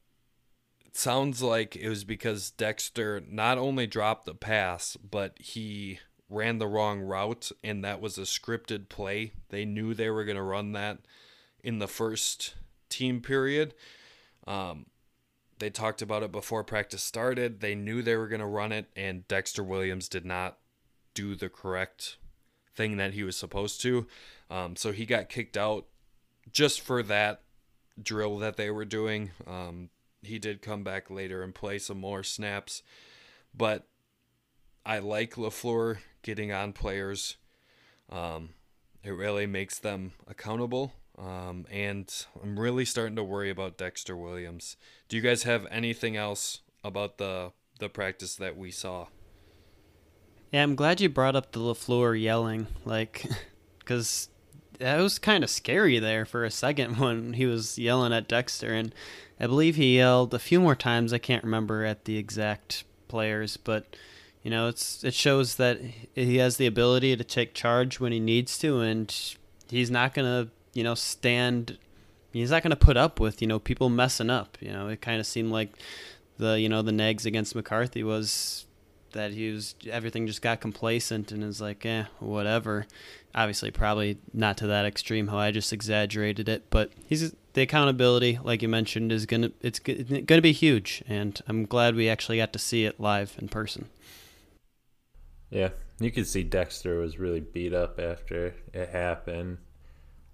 [0.85, 6.59] it sounds like it was because Dexter not only dropped the pass, but he ran
[6.59, 9.33] the wrong route, and that was a scripted play.
[9.51, 10.99] They knew they were going to run that
[11.63, 12.55] in the first
[12.89, 13.75] team period.
[14.47, 14.87] Um,
[15.59, 17.61] they talked about it before practice started.
[17.61, 20.59] They knew they were going to run it, and Dexter Williams did not
[21.15, 22.17] do the correct
[22.75, 24.07] thing that he was supposed to.
[24.51, 25.87] Um, so he got kicked out
[26.53, 27.43] just for that
[28.01, 29.31] drill that they were doing.
[29.47, 29.91] Um,
[30.23, 32.83] he did come back later and play some more snaps,
[33.55, 33.87] but
[34.85, 37.37] I like LaFleur getting on players.
[38.11, 38.51] Um,
[39.03, 40.93] it really makes them accountable.
[41.19, 44.77] Um, and I'm really starting to worry about Dexter Williams.
[45.09, 49.07] Do you guys have anything else about the the practice that we saw.
[50.53, 53.27] Yeah, I'm glad you brought up the LaFleur yelling, like,
[53.79, 54.29] because
[54.79, 58.73] that was kind of scary there for a second when he was yelling at Dexter,
[58.73, 58.95] and
[59.39, 61.13] I believe he yelled a few more times.
[61.13, 63.97] I can't remember at the exact players, but
[64.43, 65.81] you know, it's it shows that
[66.15, 69.15] he has the ability to take charge when he needs to, and
[69.69, 71.79] he's not gonna, you know, stand.
[72.33, 74.57] He's not gonna put up with you know people messing up.
[74.61, 75.73] You know, it kind of seemed like
[76.39, 78.67] the you know the negs against McCarthy was
[79.13, 82.87] that he was everything just got complacent and is like eh whatever
[83.37, 88.39] obviously probably not to that extreme how i just exaggerated it but he's the accountability
[88.43, 92.53] like you mentioned is gonna it's gonna be huge and i'm glad we actually got
[92.53, 93.89] to see it live in person
[95.51, 95.69] yeah
[96.01, 99.59] you could see dexter was really beat up after it happened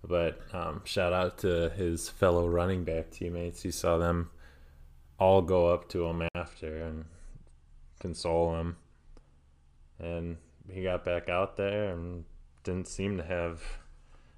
[0.05, 4.31] but um, shout out to his fellow running back teammates you saw them
[5.23, 7.05] all go up to him after and
[8.01, 8.77] console him.
[10.01, 10.37] And
[10.69, 12.25] he got back out there and
[12.65, 13.63] didn't seem to have.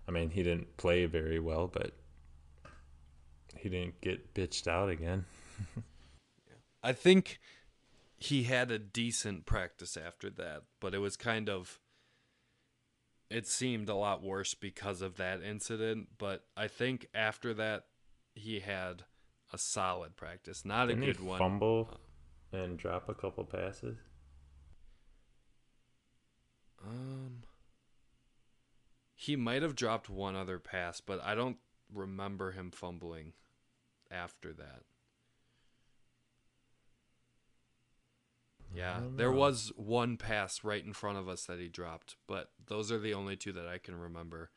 [0.06, 1.92] I mean, he didn't play very well, but
[3.56, 5.24] he didn't get bitched out again.
[6.82, 7.38] I think
[8.18, 11.80] he had a decent practice after that, but it was kind of
[13.30, 17.87] it seemed a lot worse because of that incident, but I think after that
[18.34, 19.04] he had
[19.52, 21.38] a solid practice, not Didn't a good he one.
[21.38, 21.98] Fumble
[22.52, 23.96] and drop a couple passes.
[26.87, 27.43] Um,
[29.14, 31.59] he might have dropped one other pass, but I don't
[31.92, 33.33] remember him fumbling
[34.11, 34.83] after that.
[38.74, 42.90] Yeah, there was one pass right in front of us that he dropped, but those
[42.90, 44.50] are the only two that I can remember.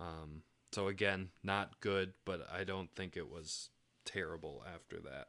[0.00, 3.68] Um, so again, not good, but I don't think it was
[4.06, 5.28] terrible after that.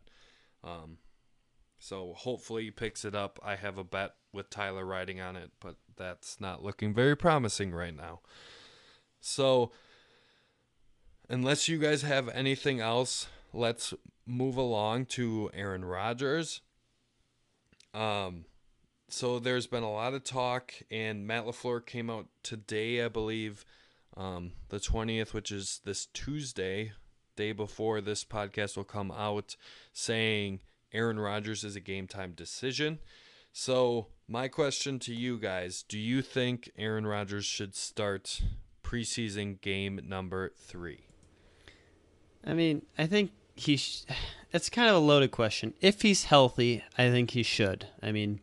[0.63, 0.99] Um,
[1.83, 3.37] so hopefully he picks it up.
[3.43, 7.73] I have a bet with Tyler riding on it, but that's not looking very promising
[7.73, 8.21] right now.
[9.19, 9.69] So
[11.27, 13.93] unless you guys have anything else, let's
[14.25, 16.61] move along to Aaron Rodgers.
[17.93, 18.45] Um
[19.09, 23.65] so there's been a lot of talk and Matt LaFleur came out today, I believe,
[24.15, 26.93] um, the 20th, which is this Tuesday,
[27.35, 29.57] day before this podcast will come out,
[29.91, 30.61] saying
[30.93, 32.99] Aaron Rodgers is a game time decision.
[33.51, 38.41] So, my question to you guys do you think Aaron Rodgers should start
[38.83, 41.05] preseason game number three?
[42.45, 43.77] I mean, I think he.
[43.77, 44.05] Sh-
[44.51, 45.73] it's kind of a loaded question.
[45.81, 47.87] If he's healthy, I think he should.
[48.03, 48.39] I mean,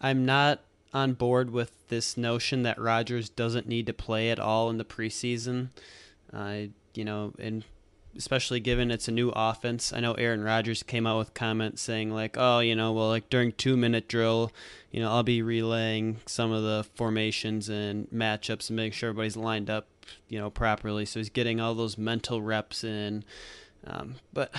[0.00, 0.60] I'm not
[0.94, 4.84] on board with this notion that Rodgers doesn't need to play at all in the
[4.84, 5.68] preseason.
[6.32, 7.64] I, you know, and
[8.16, 9.92] especially given it's a new offense.
[9.92, 13.28] I know Aaron Rodgers came out with comments saying like, "Oh, you know, well, like
[13.30, 14.52] during two minute drill,
[14.90, 19.36] you know, I'll be relaying some of the formations and matchups and making sure everybody's
[19.36, 19.88] lined up,
[20.28, 23.24] you know, properly." So he's getting all those mental reps in.
[23.86, 24.54] Um, but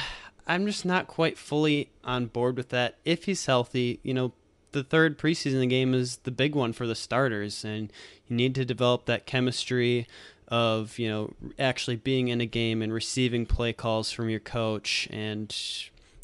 [0.48, 2.98] I'm just not quite fully on board with that.
[3.06, 4.34] If he's healthy, you know,
[4.76, 7.92] the third preseason game is the big one for the starters, and
[8.28, 10.06] you need to develop that chemistry
[10.48, 15.08] of you know actually being in a game and receiving play calls from your coach
[15.12, 15.56] and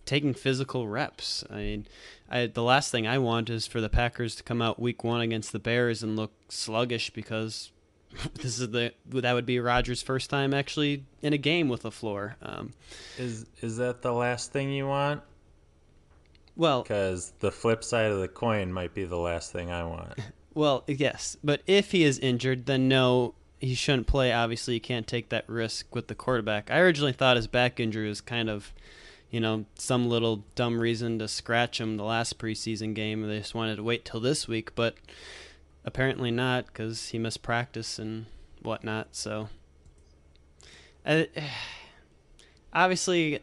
[0.05, 1.43] taking physical reps.
[1.49, 1.87] I mean,
[2.29, 5.21] I, the last thing I want is for the Packers to come out week one
[5.21, 7.71] against the Bears and look sluggish because
[8.35, 12.35] this is the that would be Rodgers' first time actually in a game with LaFleur.
[12.41, 12.73] Um,
[13.17, 15.21] Is is that the last thing you want?
[16.55, 20.13] well, Because the flip side of the coin might be the last thing I want.
[20.53, 24.33] Well, yes, but if he is injured, then no, he shouldn't play.
[24.33, 26.71] Obviously, you can't take that risk with the quarterback.
[26.71, 28.73] I originally thought his back injury was kind of,
[29.29, 33.21] you know, some little dumb reason to scratch him the last preseason game.
[33.27, 34.95] They just wanted to wait till this week, but
[35.85, 38.25] apparently not because he missed practice and
[38.63, 39.09] whatnot.
[39.15, 39.49] So,
[42.73, 43.39] obviously,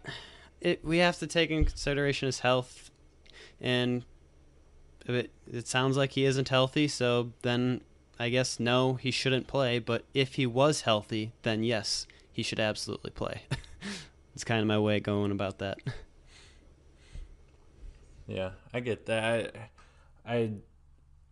[0.61, 2.91] it we have to take in consideration his health,
[3.61, 4.05] and
[5.07, 6.89] it it sounds like he isn't healthy.
[6.89, 7.83] So then
[8.19, 9.79] I guess no, he shouldn't play.
[9.79, 13.43] But if he was healthy, then yes, he should absolutely play.
[14.35, 15.79] it's kind of my way of going about that.
[18.29, 19.59] Yeah, I get that.
[20.27, 20.51] I, I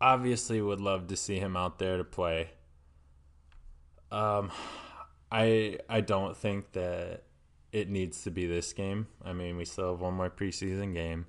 [0.01, 2.51] obviously would love to see him out there to play.
[4.11, 4.51] Um,
[5.31, 7.25] I I don't think that
[7.71, 9.09] it needs to be this game.
[9.23, 11.27] I mean, we still have one more preseason game.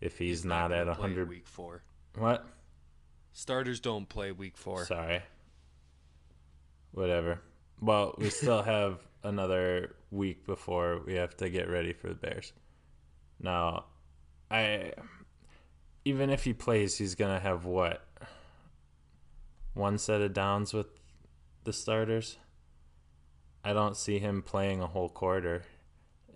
[0.00, 1.82] If he's, not, gonna at a hundred, week four.
[2.16, 2.44] what?
[3.32, 4.84] Starters don't play week four.
[4.84, 5.22] Sorry.
[6.92, 7.40] Whatever.
[7.80, 12.52] Well, we still have another week before we have to get ready for the Bears.
[13.40, 13.86] Now,
[14.50, 14.92] I
[16.04, 18.04] even if he plays, he's gonna have what
[19.74, 20.88] one set of downs with
[21.64, 22.36] the starters.
[23.64, 25.64] I don't see him playing a whole quarter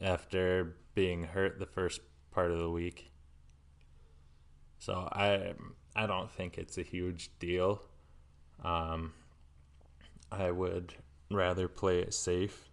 [0.01, 3.11] after being hurt the first part of the week.
[4.79, 5.55] So I
[5.97, 7.81] I don't think it's a huge deal.
[8.63, 9.15] Um,
[10.31, 10.95] I would
[11.31, 12.69] rather play it safe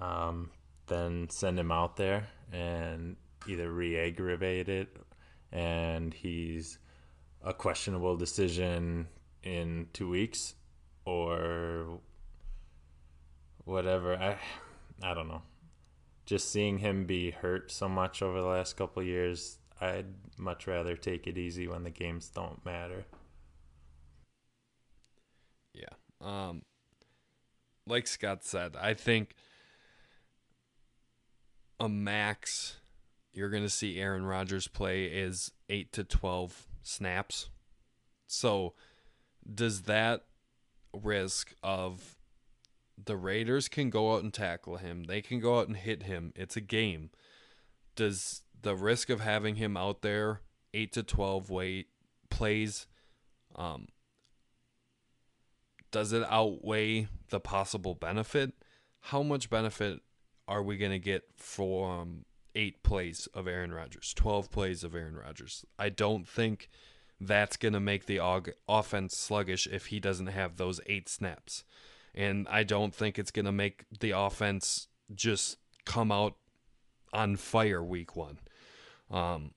[0.00, 0.50] um,
[0.86, 3.16] than send him out there and
[3.46, 4.96] either re-aggravate it
[5.52, 6.78] and he's
[7.42, 9.06] a questionable decision
[9.42, 10.54] in two weeks
[11.04, 12.00] or
[13.64, 14.16] whatever.
[14.16, 14.38] I
[15.02, 15.42] I don't know.
[16.24, 20.06] Just seeing him be hurt so much over the last couple years, I'd
[20.38, 23.04] much rather take it easy when the games don't matter.
[25.72, 25.84] Yeah.
[26.20, 26.62] Um
[27.86, 29.34] like Scott said, I think
[31.78, 32.76] a max
[33.32, 37.50] you're going to see Aaron Rodgers play is 8 to 12 snaps.
[38.28, 38.74] So
[39.52, 40.22] does that
[40.94, 42.16] risk of
[43.02, 45.04] the Raiders can go out and tackle him.
[45.04, 46.32] They can go out and hit him.
[46.36, 47.10] It's a game.
[47.96, 50.40] Does the risk of having him out there
[50.74, 51.86] 8 to 12 weight
[52.28, 52.86] plays
[53.54, 53.86] um
[55.94, 58.52] does it outweigh the possible benefit?
[58.98, 60.00] How much benefit
[60.48, 62.24] are we going to get from
[62.56, 65.64] eight plays of Aaron Rodgers, 12 plays of Aaron Rodgers?
[65.78, 66.68] I don't think
[67.20, 68.20] that's going to make the
[68.68, 71.62] offense sluggish if he doesn't have those eight snaps.
[72.12, 76.34] And I don't think it's going to make the offense just come out
[77.12, 78.40] on fire week one.
[79.14, 79.52] Um,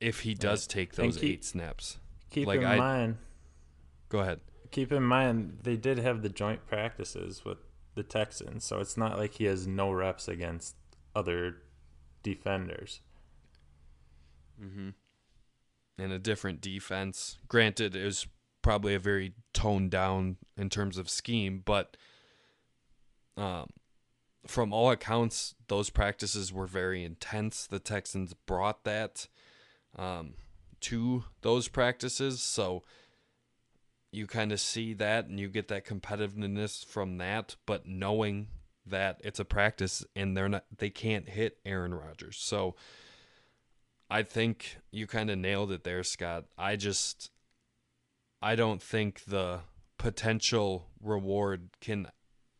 [0.00, 1.98] if he does take those keep- eight snaps.
[2.30, 3.18] Keep Like, in I- mind
[4.08, 4.40] Go ahead.
[4.72, 7.58] keep in mind they did have the joint practices with
[7.94, 10.74] the Texans, so it's not like he has no reps against
[11.14, 11.62] other
[12.22, 13.00] defenders.
[15.98, 17.38] and a different defense.
[17.48, 18.26] Granted, it was
[18.62, 21.96] probably a very toned down in terms of scheme, but
[23.36, 23.68] um,
[24.46, 27.66] from all accounts, those practices were very intense.
[27.66, 29.28] The Texans brought that
[29.96, 30.34] um,
[30.80, 32.82] to those practices, so
[34.10, 38.48] you kind of see that and you get that competitiveness from that, but knowing
[38.86, 42.36] that it's a practice and they're not they can't hit Aaron Rodgers.
[42.38, 42.76] So
[44.08, 46.44] I think you kind of nailed it there, Scott.
[46.56, 47.30] I just
[48.40, 49.60] I don't think the
[49.98, 52.08] potential reward can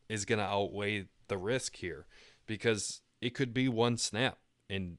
[0.09, 2.07] is going to outweigh the risk here
[2.47, 4.99] because it could be one snap and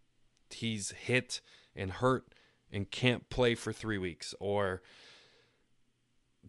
[0.49, 1.41] he's hit
[1.75, 2.33] and hurt
[2.71, 4.81] and can't play for 3 weeks or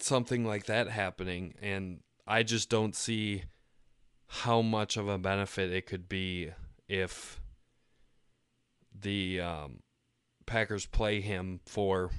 [0.00, 3.44] something like that happening and I just don't see
[4.28, 6.50] how much of a benefit it could be
[6.88, 7.40] if
[9.00, 9.80] the um,
[10.46, 12.10] Packers play him for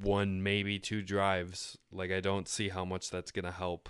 [0.00, 1.76] one, maybe two drives.
[1.90, 3.88] Like, I don't see how much that's going to help.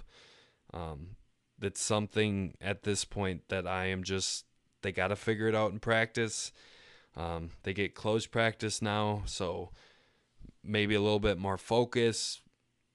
[0.73, 1.17] Um,
[1.61, 4.45] it's something at this point that I am just,
[4.83, 6.53] they got to figure it out in practice.
[7.17, 9.71] Um, they get close practice now, so
[10.63, 12.41] maybe a little bit more focus,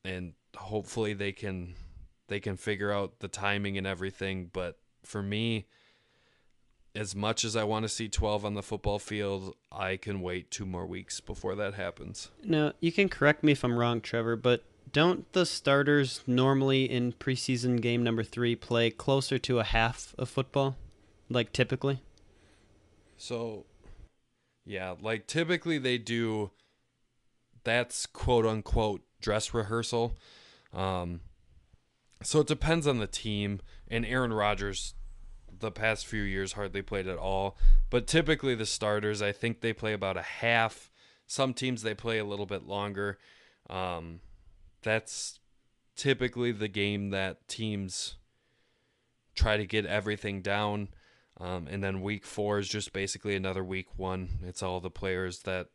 [0.06, 1.76] and hopefully they can
[2.28, 4.50] they can figure out the timing and everything.
[4.52, 5.68] But for me,
[6.96, 10.52] as much as I want to see 12 on the football field, I can wait
[10.52, 12.30] two more weeks before that happens.
[12.44, 14.64] Now, you can correct me if I'm wrong, Trevor, but
[14.94, 20.30] don't the starters normally in preseason game number three play closer to a half of
[20.30, 20.78] football?
[21.30, 22.02] Like typically?
[23.18, 23.66] So,
[24.66, 26.52] yeah, like typically they do
[27.64, 30.16] that's quote unquote dress rehearsal.
[30.74, 31.22] Um,
[32.22, 33.62] so it depends on the team.
[33.88, 34.94] And Aaron Rodgers,
[35.60, 37.58] the past few years, hardly played at all.
[37.90, 40.92] But typically the starters, I think they play about a half.
[41.26, 43.18] Some teams they play a little bit longer.
[43.70, 44.20] Um,
[44.84, 45.40] that's
[45.96, 48.16] typically the game that teams
[49.36, 50.90] try to get everything down.
[51.40, 54.40] Um, and then week four is just basically another week one.
[54.44, 55.70] It's all the players that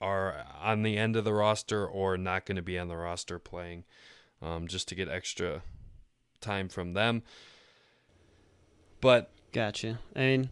[0.00, 3.38] are on the end of the roster or not going to be on the roster
[3.38, 3.84] playing
[4.42, 5.62] um, just to get extra
[6.40, 7.22] time from them.
[9.00, 9.98] But Gotcha.
[10.14, 10.50] I mean,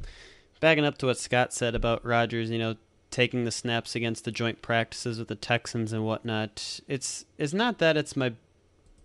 [0.61, 2.77] backing up to what Scott said about Rodgers, you know,
[3.15, 6.81] taking the snaps against the joint practices with the Texans and whatnot.
[6.89, 8.33] It's it's not that it's my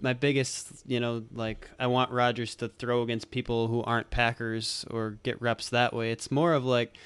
[0.01, 4.83] my biggest, you know, like I want Rodgers to throw against people who aren't Packers
[4.89, 6.11] or get reps that way.
[6.11, 6.97] It's more of like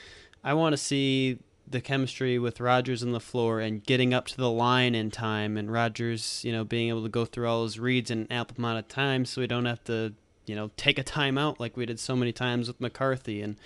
[0.46, 4.38] I want to see the chemistry with Rodgers on the floor and getting up to
[4.38, 7.80] the line in time and Rodgers, you know, being able to go through all his
[7.80, 10.14] reads in an ample amount of time so we don't have to,
[10.46, 13.58] you know, take a timeout like we did so many times with McCarthy and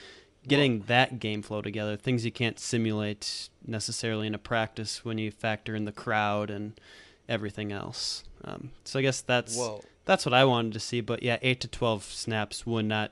[0.47, 5.31] getting that game flow together, things you can't simulate necessarily in a practice when you
[5.31, 6.79] factor in the crowd and
[7.27, 8.23] everything else.
[8.43, 11.01] Um, so I guess that's Well, that's what I wanted to see.
[11.01, 13.11] But yeah, eight to twelve snaps would not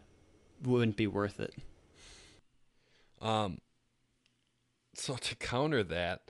[0.63, 1.53] wouldn't be worth it.
[3.21, 3.59] Um,
[4.93, 6.21] so to counter that,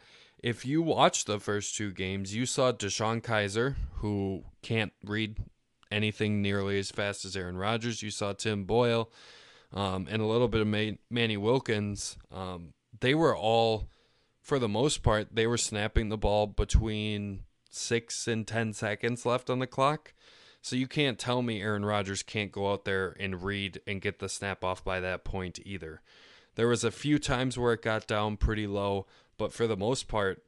[0.42, 5.38] if you watched the first two games, you saw DeShone Kizer, who can't read
[5.92, 8.02] anything nearly as fast as Aaron Rodgers.
[8.02, 9.12] You saw Tim Boyle,
[9.76, 12.18] um, and a little bit of Man- Manny Wilkins.
[12.32, 13.90] Um, they were all,
[14.42, 19.50] for the most part, they were snapping the ball between six and ten seconds left
[19.50, 20.14] on the clock.
[20.62, 24.18] So you can't tell me Aaron Rodgers can't go out there and read and get
[24.18, 26.02] the snap off by that point either.
[26.56, 29.06] There was a few times where it got down pretty low,
[29.38, 30.42] but for the most part,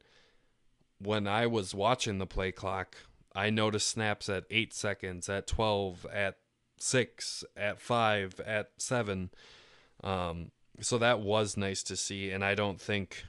[0.99, 2.95] when I was watching the play clock,
[3.35, 6.37] I noticed snaps at 8 seconds, at 12, at
[6.77, 9.29] 6, at 5, at 7.
[10.03, 10.51] Um,
[10.81, 13.23] so that was nice to see, and I don't think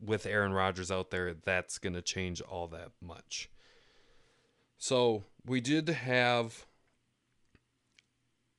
[0.00, 3.48] with Aaron Rodgers out there, that's going to change all that much.
[4.78, 6.66] So we did have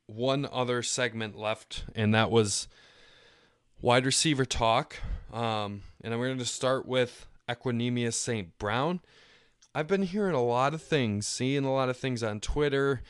[0.08, 2.68] one other segment left, and that was
[3.82, 4.98] wide receiver talk.
[5.32, 8.58] Um, and I'm going to start with Equanimeous St.
[8.58, 9.02] Brown.
[9.76, 13.04] I've been hearing a lot of things, seeing a lot of things on Twitter,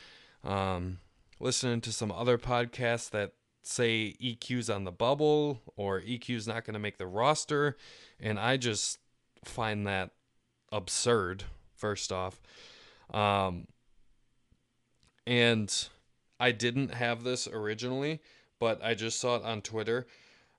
[0.48, 0.98] um,
[1.38, 6.74] listening to some other podcasts that say EQ's on the bubble or EQ's not going
[6.74, 7.76] to make the roster.
[8.18, 8.98] And I just
[9.44, 10.10] find that
[10.72, 11.44] absurd,
[11.76, 12.40] first off.
[13.12, 13.66] Um,
[15.26, 15.88] and
[16.40, 18.20] I didn't have this originally,
[18.58, 20.06] but I just saw it on Twitter.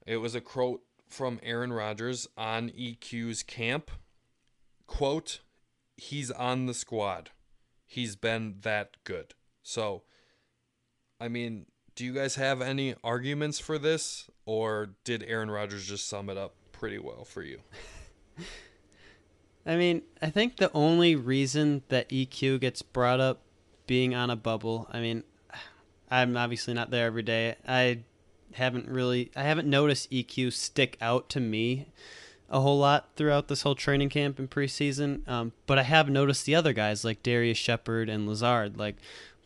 [0.05, 3.89] It was a quote from Aaron Rodgers on EQ's camp.
[4.85, 5.39] Quote,
[5.97, 7.31] he's on the squad.
[7.87, 9.33] He's been that good.
[9.63, 10.03] So,
[11.19, 16.07] I mean, do you guys have any arguments for this, or did Aaron Rodgers just
[16.07, 17.59] sum it up pretty well for you?
[19.65, 23.41] I mean, I think the only reason that EQ gets brought up
[23.85, 25.23] being on a bubble, I mean,
[26.09, 27.55] I'm obviously not there every day.
[27.67, 27.99] I
[28.53, 31.87] haven't really I haven't noticed EQ stick out to me
[32.49, 35.27] a whole lot throughout this whole training camp and preseason.
[35.27, 38.77] Um, but I have noticed the other guys like Darrius Shepherd and Lazard.
[38.77, 38.95] Like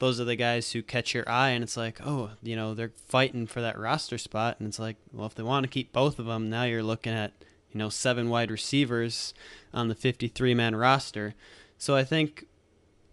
[0.04, 2.92] those are the guys who catch your eye, and it's like, oh, you know, they're
[3.08, 6.20] fighting for that roster spot, and it's like, well, if they want to keep both
[6.20, 7.32] of them, now you're looking at
[7.72, 9.34] you know seven wide receivers
[9.74, 11.36] on the 53 man roster.
[11.78, 12.48] So I think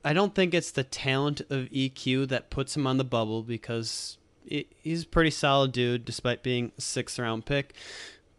[0.04, 4.18] I don't think it's the talent of EQ that puts him on the bubble because
[4.44, 7.72] he's a pretty solid dude despite being a sixth round pick.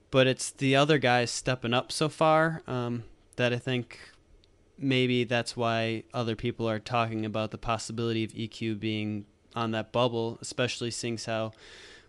[0.09, 3.05] But it's the other guys stepping up so far um,
[3.37, 3.97] that I think
[4.81, 9.25] maybe that's why other people are talking about the possibility of EQ being
[9.55, 11.51] on that bubble, especially seeing how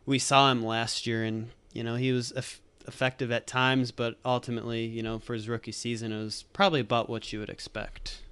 [0.07, 4.19] we saw him last year and you know he was eff- effective at times, but
[4.25, 8.23] ultimately you know for his rookie season it was probably about what you would expect.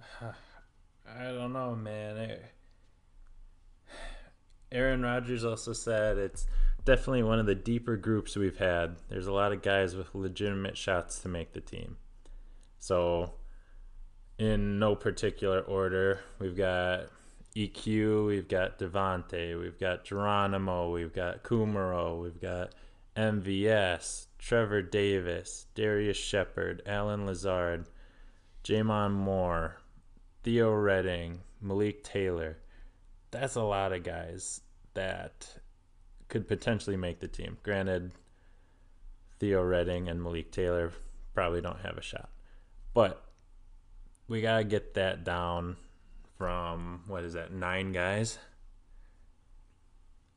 [0.20, 2.38] I don't know, man.
[4.72, 6.46] Aaron Rodgers also said it's
[6.84, 8.96] definitely one of the deeper groups we've had.
[9.08, 11.96] There's a lot of guys with legitimate shots to make the team.
[12.78, 13.34] So,
[14.38, 17.06] in no particular order, we've got
[17.54, 22.74] EQ, we've got Davante, we've got Geronimo, we've got Kumerow, we've got
[23.16, 27.86] MVS, Trevor Davis, Darrius Shepherd, Allen Lazard,
[28.64, 29.76] J'Mon Moore,
[30.42, 32.58] Teo Redding, Malik Taylor.
[33.30, 34.62] That's a lot of guys
[34.94, 35.58] that
[36.32, 37.58] could potentially make the team.
[37.62, 38.12] Granted,
[39.38, 40.90] Teo Redding and Malik Taylor
[41.34, 42.30] probably don't have a shot.
[42.94, 43.22] But
[44.28, 45.76] we got to get that down
[46.38, 48.38] from, what is that, nine guys?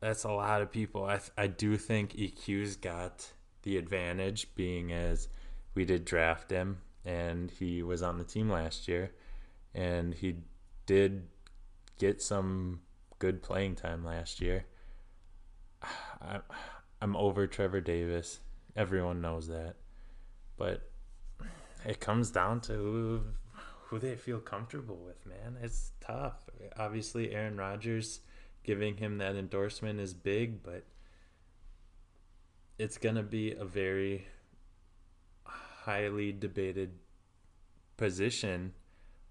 [0.01, 1.05] That's a lot of people.
[1.05, 3.31] I, I do think EQ's got
[3.61, 5.29] the advantage, being as
[5.75, 9.13] we did draft him and he was on the team last year
[9.73, 10.39] and he
[10.87, 11.27] did
[11.97, 12.81] get some
[13.17, 14.65] good playing time last year.
[17.01, 18.39] I'm over Trevor Davis.
[18.75, 19.75] Everyone knows that.
[20.57, 20.89] But
[21.85, 23.21] it comes down to who,
[23.85, 25.57] who they feel comfortable with, man.
[25.61, 26.49] It's tough.
[26.77, 28.21] Obviously, Aaron Rodgers
[28.63, 30.83] giving him that endorsement is big, but
[32.79, 34.27] it's to be a very
[35.43, 36.91] highly debated
[37.97, 38.73] position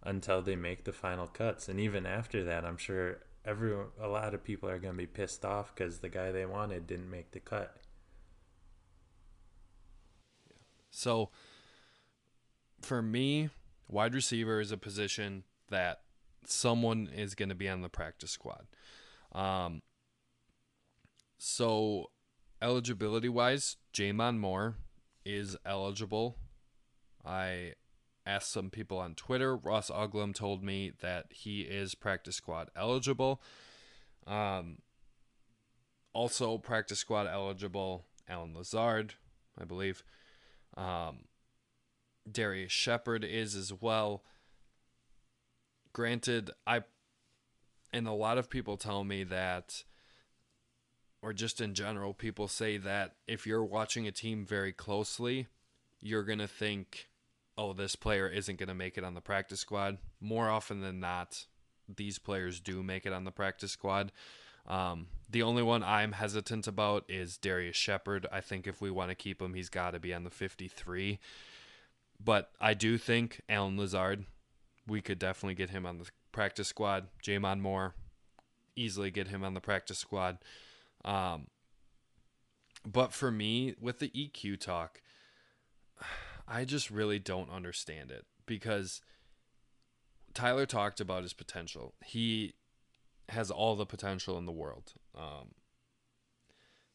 [0.03, 1.69] until they make the final cuts.
[1.69, 5.07] And even after that, I'm sure everyone, a lot of people are going to be
[5.07, 7.77] pissed off because the guy they wanted didn't make the cut.
[10.91, 11.31] So,
[12.81, 13.51] for me,
[13.89, 16.03] wide receiver is a position that
[16.47, 18.67] someone is going to be on the practice squad.
[19.33, 19.83] Um,
[21.39, 22.11] So,
[22.63, 24.77] eligibility wise, J'Mon Moore
[25.25, 26.39] is eligible.
[27.25, 27.75] I
[28.27, 29.57] asked some people on Twitter.
[29.57, 33.43] Ross Uglem told me that he is practice squad eligible.
[34.27, 34.79] Um,
[36.13, 39.15] also, practice squad eligible, Allen Lazard,
[39.61, 40.03] I believe.
[40.77, 41.25] Um,
[42.31, 44.25] Darrius Shepherd is as well.
[45.93, 46.83] Granted, I
[47.93, 49.85] and a lot of people tell me that
[51.25, 55.47] or just in general, people say that if you're watching a team very closely,
[55.99, 57.09] you're going to think,
[57.57, 59.99] oh, this player isn't going to make it on the practice squad.
[60.21, 61.47] More often than not,
[61.95, 64.13] these players do make it on the practice squad.
[64.67, 68.27] Um, the only one I'm hesitant about is Darrius Shepherd.
[68.33, 71.19] I think if we want to keep him, he's got to be on the 53.
[72.23, 74.25] But I do think Allen Lazard,
[74.87, 77.09] we could definitely get him on the practice squad.
[77.23, 77.95] J'Mon Moore,
[78.77, 80.39] easily get him on the practice squad.
[81.05, 81.49] Um,
[82.87, 85.03] but for me, with the EQ talk,
[86.47, 89.01] I just really don't understand it because
[90.35, 91.95] Tyler talked about his potential.
[92.05, 92.55] He
[93.31, 94.93] has all the potential in the world.
[95.17, 95.55] Um,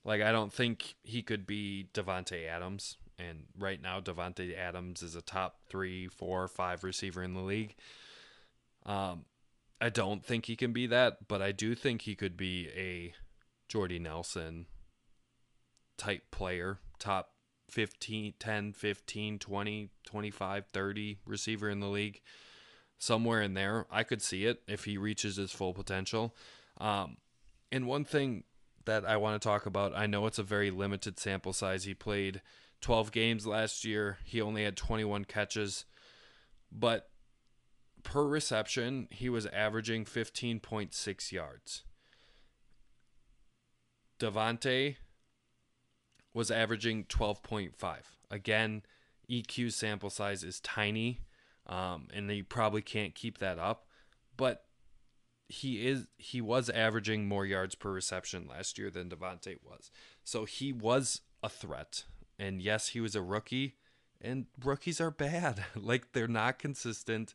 [0.04, 5.16] like I don't think he could be Davante Adams, and right now Davante Adams is
[5.16, 7.76] a top three, four, five receiver in the league.
[8.86, 9.26] Um,
[9.82, 13.14] I don't think he can be that, but I do think he could be a
[13.68, 14.66] Jordy Nelson
[15.98, 17.32] type player, top
[17.70, 22.22] 15, 10, 15, 20, 25, 30 receiver in the league.
[22.98, 26.36] Somewhere in there, I could see it if he reaches his full potential.
[26.80, 27.18] Um,
[27.72, 28.44] and one thing
[28.86, 31.86] that I want to talk about, I know it's a very limited sample size.
[31.86, 32.42] He played
[32.82, 35.86] 12 games last year, he only had 21 catches,
[36.72, 37.10] but
[38.04, 41.84] per reception, he was averaging 15.6 yards.
[44.20, 44.98] Davante
[46.34, 47.74] was averaging 12.5.
[48.32, 48.84] Again,
[49.30, 51.22] EQ sample size is tiny,
[51.68, 53.86] um, and he probably can't keep that up.
[54.38, 54.66] But
[55.48, 59.92] he is he was averaging more yards per reception last year than Davante was.
[60.24, 62.04] So he was a threat.
[62.38, 63.76] And yes, he was a rookie,
[64.22, 65.66] and rookies are bad.
[65.76, 67.34] like they're not consistent.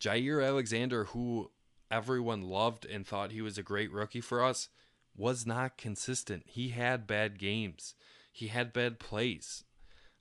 [0.00, 1.50] Jaire Alexander, who
[1.90, 4.68] everyone loved and thought he was a great rookie for us,
[5.16, 6.44] was not consistent.
[6.46, 7.94] He had bad games.
[8.34, 9.62] He had bad plays.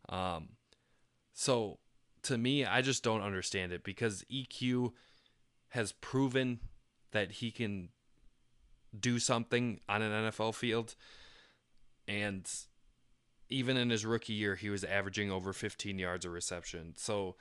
[0.07, 0.49] Um,
[1.33, 1.79] so
[2.21, 4.91] to me, I just don't understand it because EQ
[5.69, 6.59] has proven
[7.11, 7.89] that he can
[8.97, 10.93] do something on an NFL field.
[12.07, 12.47] And
[13.49, 16.93] even in his rookie year, he was averaging over 15 yards a reception.
[16.95, 17.35] So,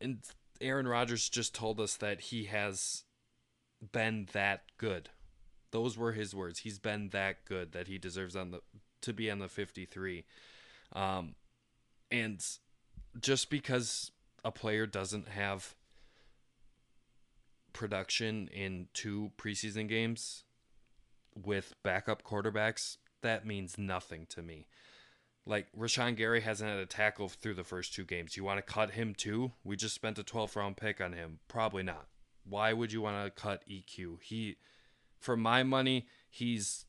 [0.00, 0.24] and
[0.62, 3.04] Aaron Rodgers just told us that he has
[3.92, 5.10] been that good
[5.74, 6.60] those were his words.
[6.60, 8.60] He's been that good that he deserves on the
[9.04, 10.24] to be on the 53.
[10.92, 11.34] Um,
[12.10, 12.44] and
[13.20, 14.10] just because
[14.44, 15.74] a player doesn't have
[17.72, 20.44] production in two preseason games
[21.34, 24.66] with backup quarterbacks, that means nothing to me.
[25.46, 28.36] Like Rashan Gary hasn't had a tackle through the first two games.
[28.36, 29.52] You want to cut him too?
[29.62, 31.40] We just spent a 12th round pick on him.
[31.48, 32.06] Probably not.
[32.48, 34.22] Why would you want to cut EQ?
[34.22, 34.56] He
[35.18, 36.84] for my money, he's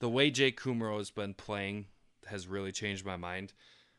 [0.00, 1.86] the way Jake Kumerow has been playing
[2.26, 3.52] has really changed my mind.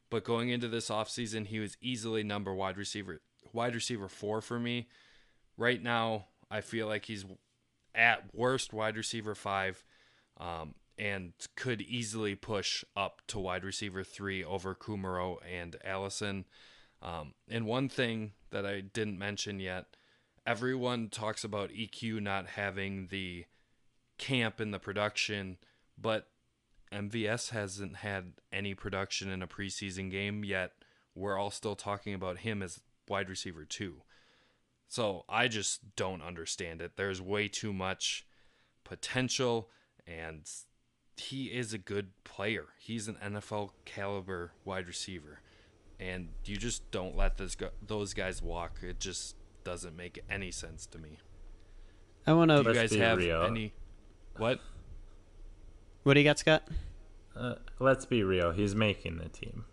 [0.10, 3.22] But going into this offseason, he was easily number wide receiver
[3.54, 4.88] wide receiver four for me.
[5.58, 7.26] Right now, I feel like he's
[7.94, 9.84] at worst wide receiver five,
[10.38, 16.46] um, and could easily push up to wide receiver three over Kumerow and Allison.
[17.02, 19.96] Um, and one thing that I didn't mention yet
[20.50, 23.46] everyone talks about EQ not having the
[24.18, 25.58] camp in the production,
[26.00, 26.28] but
[26.92, 30.72] MVS hasn't had any production in a preseason game yet.
[31.16, 34.02] We're all still talking about him as wide receiver two.
[34.88, 36.94] So I just don't understand it.
[36.96, 38.26] There's way too much
[38.84, 39.70] potential,
[40.08, 40.50] and
[41.16, 42.66] he is a good player.
[42.80, 45.42] He's an NFL caliber wide receiver,
[46.00, 48.80] and you just don't let this go- those guys walk.
[48.82, 51.20] It just doesn't make any sense to me.
[52.26, 52.64] I want to.
[52.64, 53.44] Do you guys have real.
[53.44, 53.74] any?
[54.38, 54.60] What?
[56.04, 56.64] What do you got, Scott?
[57.36, 58.52] Uh, let's be real.
[58.52, 59.66] He's making the team.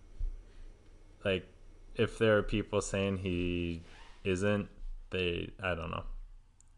[1.25, 1.49] Like,
[1.95, 3.83] if there are people saying he
[4.25, 4.69] isn't,
[5.11, 6.05] they I don't know.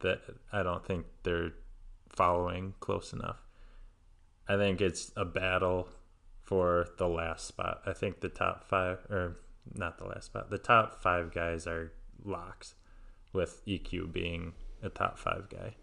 [0.01, 0.21] That
[0.53, 1.53] I don't think they're
[2.09, 3.43] following close enough.
[4.49, 5.89] I think it's a battle
[6.43, 7.83] for the last spot.
[7.85, 9.37] I think the top five, or
[9.75, 11.93] not the last spot, the top five guys are
[12.25, 12.75] locks,
[13.33, 15.75] with EQ being a top five guy.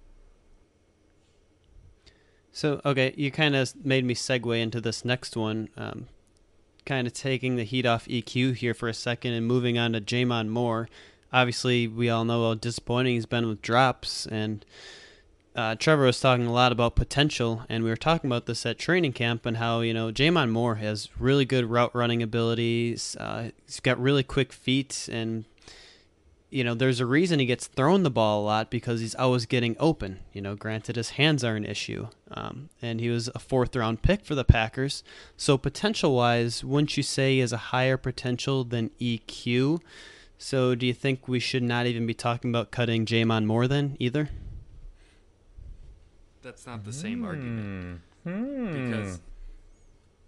[2.56, 5.68] So, okay, you kind of made me segue into this next one.
[5.76, 6.08] Um,
[6.86, 10.00] kind of taking the heat off EQ here for a second and moving on to
[10.00, 10.88] J'Mon Moore.
[11.34, 14.66] Obviously, we all know how disappointing he's been with drops, and
[15.54, 18.80] uh, Trevor was talking a lot about potential, and we were talking about this at
[18.80, 23.18] training camp and how you know J'Mon Moore has really good route running abilities.
[23.20, 25.44] Uh, he's got really quick feet, and
[26.50, 29.46] you know there's a reason he gets thrown the ball a lot because he's always
[29.46, 30.20] getting open.
[30.34, 34.02] You know, granted his hands are an issue, um, and he was a fourth round
[34.02, 35.04] pick for the Packers.
[35.38, 39.80] So potential wise, wouldn't you say he has a higher potential than EQ?
[40.38, 43.96] So do you think we should not even be talking about cutting J'Mon Moore then
[44.00, 44.30] either?
[46.42, 49.20] That's not the same argument because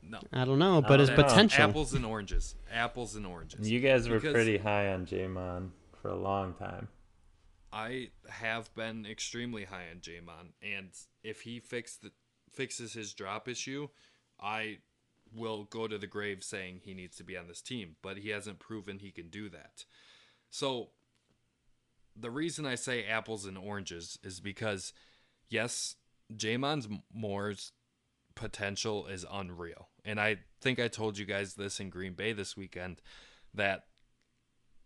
[0.10, 0.20] no.
[0.32, 1.24] I don't know, but his don't know.
[1.24, 1.64] potential.
[1.64, 2.56] Apples and oranges.
[2.72, 3.70] Apples and oranges.
[3.70, 5.70] You guys were Because pretty high on J'Mon
[6.08, 6.88] for a long time.
[7.74, 10.90] I have been extremely high on J'Mon, and
[11.22, 12.12] if he fix the,
[12.54, 13.90] fixes his drop issue,
[14.40, 14.78] I
[15.36, 17.98] will go to the grave saying he needs to be on this team.
[18.02, 19.84] But he hasn't proven he can do that.
[20.50, 20.92] So
[22.16, 24.94] the reason I say apples and oranges is because
[25.50, 25.96] yes,
[26.34, 27.74] J'Mon's Moore's
[28.34, 29.90] potential is unreal.
[30.06, 33.02] And I think I told you guys this in Green Bay this weekend
[33.54, 33.84] that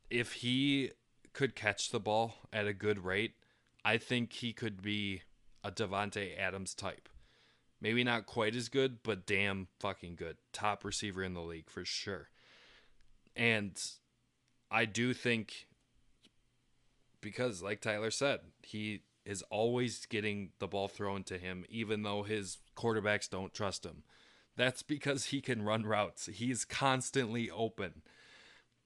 [0.09, 0.91] if he
[1.33, 3.35] could catch the ball at a good rate,
[3.83, 5.21] I think he could be
[5.63, 7.09] a Davante Adams type.
[7.79, 10.37] Maybe not quite as good, but damn fucking good.
[10.53, 12.29] Top receiver in the league for sure.
[13.35, 13.81] And
[14.69, 15.67] I do think
[17.21, 22.23] because like Tyler said, he is always getting the ball thrown to him even though
[22.23, 24.03] his quarterbacks don't trust him.
[24.57, 26.27] That's because he can run routes.
[26.27, 28.01] He's constantly open.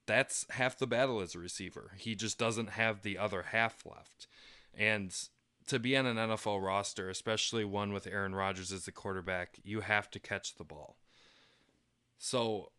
[0.05, 1.91] That's half the battle as a receiver.
[1.97, 4.27] He just doesn't have the other half left.
[4.77, 5.15] And
[5.67, 9.81] to be on an NFL roster, especially one with Aaron Rodgers as the quarterback, you
[9.81, 10.97] have to catch the ball.
[12.17, 12.71] So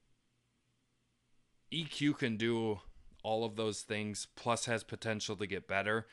[1.73, 2.81] EQ can do
[3.23, 6.07] all of those things, plus has potential to get better,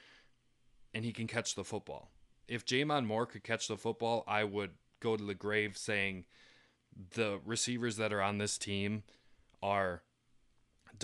[0.93, 2.09] and he can catch the football.
[2.47, 6.25] If J'Mon Moore could catch the football, I would go to the grave saying
[7.13, 9.03] the receivers that are on this team
[9.61, 10.01] are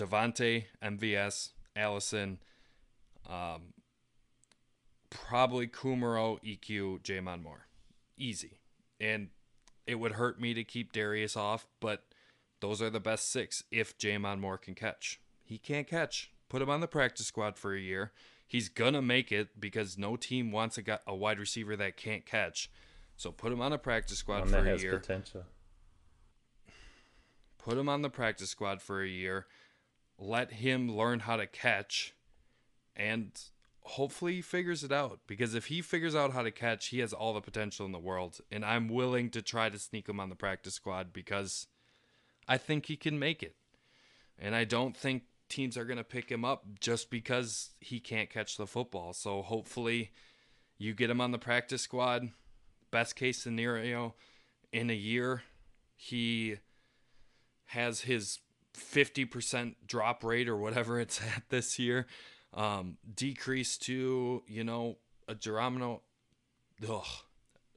[0.00, 2.38] Davante, MVS, Allison,
[3.28, 3.74] um,
[5.10, 7.66] probably Kumerow, EQ, J'Mon Moore.
[8.16, 8.60] Easy.
[8.98, 9.28] And
[9.86, 12.04] it would hurt me to keep Darrius off, but
[12.60, 15.20] those are the best six if J'Mon Moore can catch.
[15.44, 16.30] He can't catch.
[16.48, 18.12] Put him on the practice squad for a year.
[18.46, 22.70] He's gonna make it because no team wants a, a wide receiver that can't catch.
[23.16, 24.98] So put him on a practice squad One for that a has year.
[24.98, 25.44] potential.
[27.58, 29.46] Put him on the practice squad for a year.
[30.22, 32.14] Let him learn how to catch,
[32.94, 33.32] and
[33.82, 35.20] hopefully he figures it out.
[35.26, 37.98] Because if he figures out how to catch, he has all the potential in the
[37.98, 38.40] world.
[38.52, 41.66] And I'm willing to try to sneak him on the practice squad because
[42.46, 43.56] I think he can make it.
[44.38, 48.30] And I don't think teams are going to pick him up just because he can't
[48.30, 49.12] catch the football.
[49.14, 50.12] So hopefully
[50.78, 52.28] you get him on the practice squad.
[52.90, 54.14] Best case scenario,
[54.72, 55.42] in a year,
[55.96, 56.56] he
[57.66, 58.40] has his
[58.74, 62.06] 50% drop rate or whatever it's at this year
[62.54, 64.98] um, decrease to, you know,
[65.28, 66.02] a Geronimo,
[66.88, 67.04] ugh,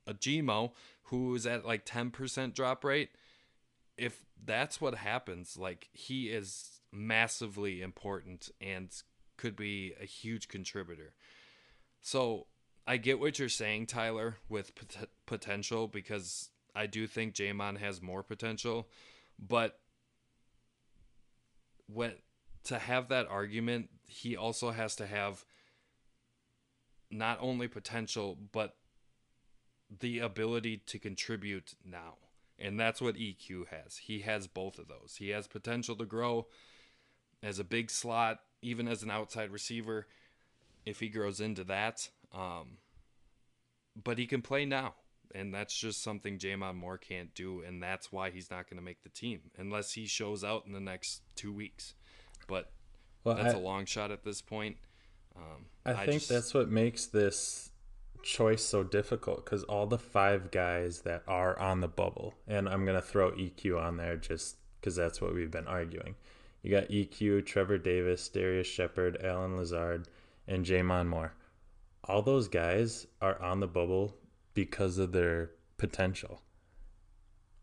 [0.07, 0.71] a Gmo
[1.03, 3.09] who is at like 10% drop rate.
[3.97, 8.89] If that's what happens, like he is massively important and
[9.37, 11.13] could be a huge contributor.
[12.01, 12.47] So
[12.85, 18.01] I get what you're saying, Tyler, with pot- potential because I do think J'Mon has
[18.01, 18.89] more potential,
[19.39, 19.79] but
[21.87, 22.13] when
[22.65, 25.45] to have that argument, he also has to have
[27.11, 28.75] not only potential but
[29.99, 32.15] the ability to contribute now.
[32.57, 33.97] And that's what EQ has.
[33.97, 35.15] He has both of those.
[35.17, 36.47] He has potential to grow
[37.41, 40.07] as a big slot, even as an outside receiver,
[40.85, 42.09] if he grows into that.
[42.33, 42.77] Um,
[44.01, 44.95] but he can play now.
[45.33, 47.61] And that's just something J'Mon Moore can't do.
[47.61, 50.73] And that's why he's not going to make the team unless he shows out in
[50.73, 51.95] the next two weeks.
[52.47, 52.71] But
[53.23, 54.77] Well, that's I- a long shot at this point.
[55.35, 57.71] Um, I, think just- that's what makes this
[58.21, 62.85] choice so difficult because all the five guys that are on the bubble, and I'm
[62.85, 66.15] going to throw EQ on there just because that's what we've been arguing.
[66.61, 70.07] You got EQ, Trevor Davis, Darrius Shepherd, Allen Lazard,
[70.47, 71.33] and J'Mon Moore.
[72.05, 74.15] All those guys are on the bubble
[74.53, 76.41] because of their potential.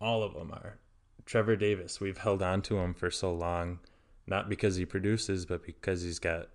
[0.01, 0.79] All of them are.
[1.27, 3.79] Trevor Davis, we've held on to him for so long,
[4.27, 6.49] not because he produces, but because he's got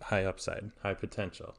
[0.00, 1.54] high upside, high potential.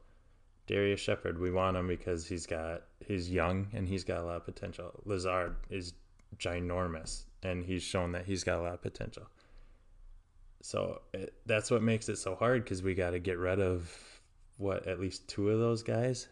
[0.66, 4.36] Darrius Shepherd, we want him because he's got he's young and he's got a lot
[4.36, 4.92] of potential.
[5.04, 5.94] Lazard is
[6.38, 9.26] ginormous and he's shown that he's got a lot of potential.
[10.62, 13.92] So it, that's what makes it so hard because we got to get rid of
[14.58, 16.28] what at least two of those guys.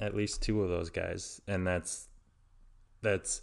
[0.00, 2.08] At least two of those guys, and that's
[3.02, 3.42] that's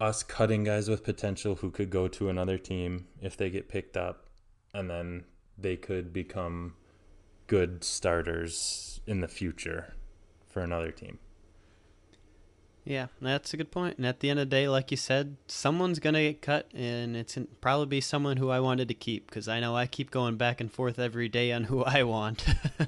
[0.00, 3.96] us cutting guys with potential who could go to another team if they get picked
[3.96, 4.28] up,
[4.74, 5.24] and then
[5.56, 6.74] they could become
[7.46, 9.94] good starters in the future
[10.48, 11.18] for another team.
[12.86, 13.96] Yeah, that's a good point.
[13.96, 17.16] And at the end of the day, like you said, someone's gonna get cut, and
[17.16, 20.36] it's probably be someone who I wanted to keep because I know I keep going
[20.36, 22.44] back and forth every day on who I want.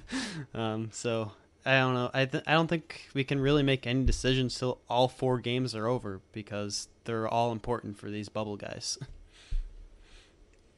[0.55, 1.33] um, so
[1.69, 2.11] I don't know.
[2.15, 5.75] I th- I don't think we can really make any decisions till all four games
[5.75, 8.99] are over because they're all important for these bubble guys.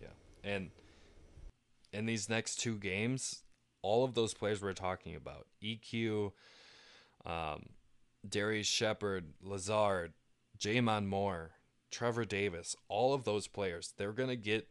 [0.02, 0.08] Yeah,
[0.42, 0.70] and
[1.92, 3.42] in these next two games,
[3.82, 6.32] all of those players we're talking about, EQ,
[7.26, 7.66] um,
[8.26, 10.14] Darrius Shepherd, Lazard,
[10.58, 11.50] J'Mon Moore,
[11.90, 14.68] Trevor Davis, all of those players, they're to get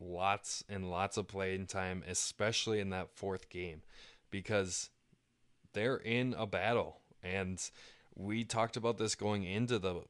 [0.00, 3.82] lots and lots of playing time, especially in that fourth game,
[4.30, 4.88] because
[5.74, 7.00] they're in a battle.
[7.22, 7.60] And
[8.14, 10.02] we talked about this going into the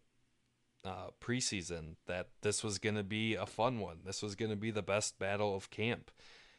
[0.85, 3.99] uh, preseason that this was going to be a fun one.
[4.05, 6.11] This was going to be the best battle of camp.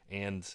[0.09, 0.47] And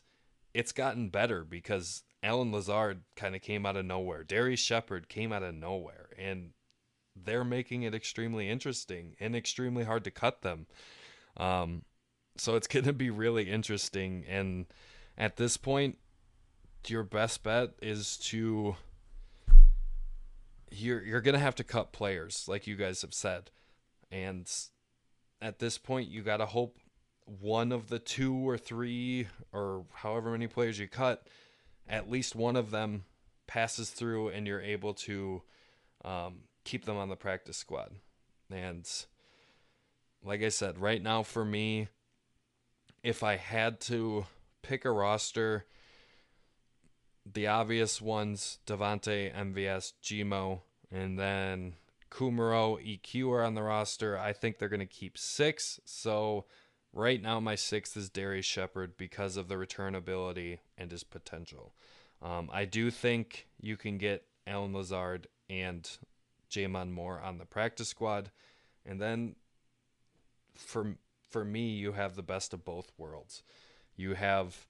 [0.52, 4.24] it's gotten better because Allen Lazard kind of came out of nowhere.
[4.24, 6.50] Darrius Shepherd came out of nowhere, and
[7.16, 10.66] they're making it extremely interesting and extremely hard to cut them.
[11.36, 11.82] Um,
[12.36, 14.24] so it's going to be really interesting.
[14.28, 14.66] And
[15.16, 15.98] at this point,
[16.88, 18.76] your best bet is to
[20.70, 23.50] you're you're to have to cut players, like you guys have said,
[24.10, 24.50] and
[25.42, 26.78] at this point, you got to hope
[27.24, 31.26] one of the two or three or however many players you cut
[31.90, 33.04] at least one of them
[33.46, 35.42] passes through and you're able to
[36.04, 37.90] um, keep them on the practice squad.
[38.50, 38.88] And
[40.24, 41.88] like I said, right now for me,
[43.02, 44.26] if I had to
[44.62, 45.66] pick a roster,
[47.32, 50.60] the obvious ones Davante, MVS, Gmo,
[50.90, 51.74] and then
[52.10, 54.18] Kumerow, EQ are on the roster.
[54.18, 55.80] I think they're going to keep six.
[55.84, 56.44] So
[56.92, 61.72] Right now, my sixth is Darrius Shepherd because of the return ability and his potential.
[62.20, 65.88] Um, I do think you can get Allen Lazard and
[66.50, 68.30] J'Mon Moore on the practice squad,
[68.84, 69.36] and then
[70.54, 70.96] for
[71.28, 73.44] for me, you have the best of both worlds.
[73.96, 74.66] You have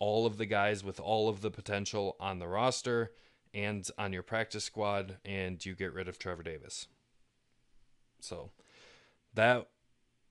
[0.00, 3.12] all of the guys with all of the potential on the roster
[3.54, 6.88] and on your practice squad, and you get rid of Trevor Davis.
[8.20, 8.50] So
[9.34, 9.68] that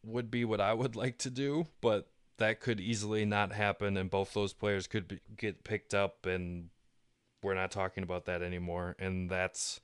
[0.04, 4.10] would be what I would like to do, but that could easily not happen, and
[4.10, 6.70] both those players could be, get picked up, and
[7.44, 8.96] we're not talking about that anymore.
[9.00, 9.80] And that's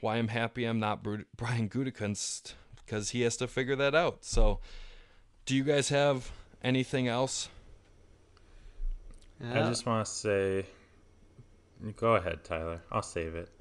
[0.00, 1.02] why I'm happy I'm not
[1.36, 2.54] Brian Gutekunst
[2.84, 4.24] because he has to figure that out.
[4.24, 4.60] So,
[5.46, 6.30] do you guys have
[6.62, 7.48] anything else?
[9.52, 10.66] I just want to say,
[11.96, 12.80] go ahead, Tyler.
[12.90, 13.48] I'll save it.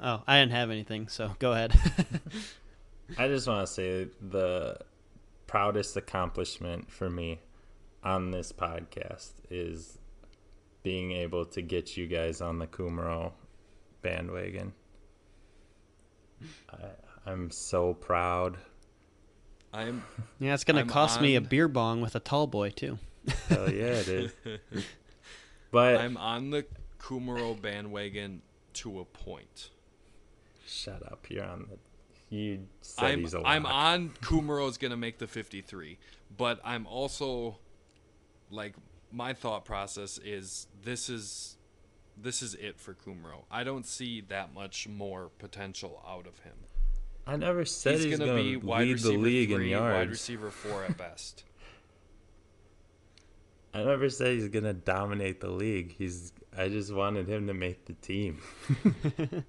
[0.00, 1.78] Oh, I didn't have anything, so go ahead.
[3.18, 4.78] I just want to say the
[5.46, 7.40] proudest accomplishment for me
[8.02, 9.98] on this podcast is
[10.82, 13.32] being able to get you guys on the Kumerow
[14.00, 14.72] bandwagon.
[16.70, 16.76] I,
[17.26, 18.58] I'm so proud.
[19.72, 20.04] I'm
[20.38, 21.22] yeah, it's gonna I'm cost on...
[21.24, 22.98] me a beer bong with a tall boy too.
[23.48, 24.32] Hell yeah, it is.
[25.74, 26.64] but I'm on the
[27.00, 28.42] Kumerow bandwagon
[28.74, 29.70] to a point.
[30.66, 31.26] Shut up!
[31.28, 31.78] You're on the
[32.34, 35.98] you said I'm, he's a I'm on Kumerow's gonna make the 53,
[36.36, 37.58] but I'm also
[38.50, 38.74] like
[39.12, 41.56] my thought process is this is
[42.16, 43.44] this is it for Kumerow.
[43.50, 46.54] I don't see that much more potential out of him.
[47.26, 49.96] I never said he's, he's gonna, gonna, be wide lead the league three, in yards.
[49.96, 51.42] Wide receiver four at best.
[53.74, 55.94] I never said he's gonna dominate the league.
[55.96, 56.32] He's.
[56.56, 58.40] I just wanted him to make the team.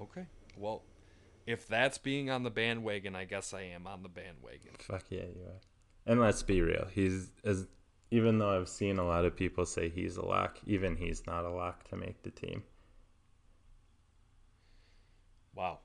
[0.00, 0.26] okay.
[0.56, 0.82] Well,
[1.44, 4.70] if that's being on the bandwagon, I guess I am on the bandwagon.
[4.78, 5.60] Fuck yeah, you are.
[6.06, 6.86] And let's be real.
[6.92, 7.66] He's as
[8.12, 11.44] even though I've seen a lot of people say he's a lock, even he's not
[11.44, 12.62] a lock to make the team.
[15.54, 15.80] Wow.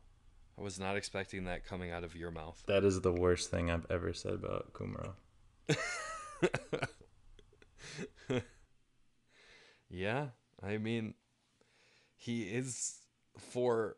[0.57, 2.61] I was not expecting that coming out of your mouth.
[2.67, 5.13] That is the worst thing I've ever said about Kumerow.
[9.89, 10.27] yeah,
[10.61, 11.15] I mean,
[12.15, 12.99] he is
[13.37, 13.97] for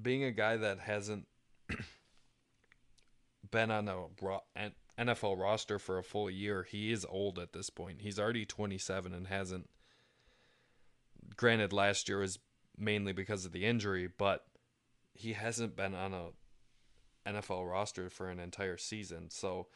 [0.00, 1.26] being a guy that hasn't
[3.50, 4.06] been on a
[4.98, 8.02] NFL roster for a full year, he is old at this point.
[8.02, 9.70] He's already 27 and hasn't.
[11.36, 12.38] Granted, last year was
[12.76, 14.44] mainly because of the injury, but
[15.14, 16.28] he hasn't been on a
[17.26, 19.30] NFL roster for an entire season.
[19.30, 19.68] So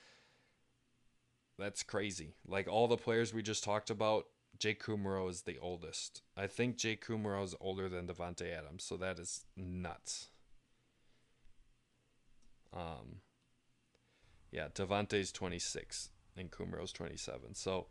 [1.58, 2.34] that's crazy.
[2.46, 4.26] Like all the players we just talked about,
[4.58, 6.22] Jake Kumerow is the oldest.
[6.36, 10.28] I think Jake Kumerow is older than Davante Adams, so that is nuts.
[12.72, 13.20] Um,
[14.50, 17.54] yeah, Davante's 26 and Kumerow's 27.
[17.54, 17.86] So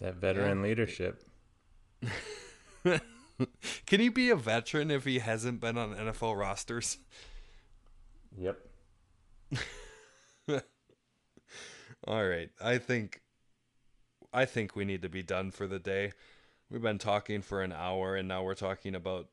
[0.00, 0.64] That veteran Yeah.
[0.64, 1.22] leadership.
[3.86, 6.98] can he be a veteran if he hasn't been on NFL rosters?
[8.36, 8.58] Yep.
[12.06, 12.50] All right.
[12.60, 13.22] I think
[14.32, 16.12] I think we need to be done for the day.
[16.70, 19.28] We've been talking for an hour and now we're talking about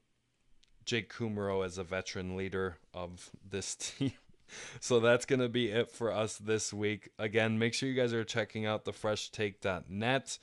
[0.86, 4.13] Jake Kumerow as a veteran leader of this team.
[4.80, 7.09] So that's going to be it for us this week.
[7.17, 10.38] Again, make sure you guys are checking out the freshtake.net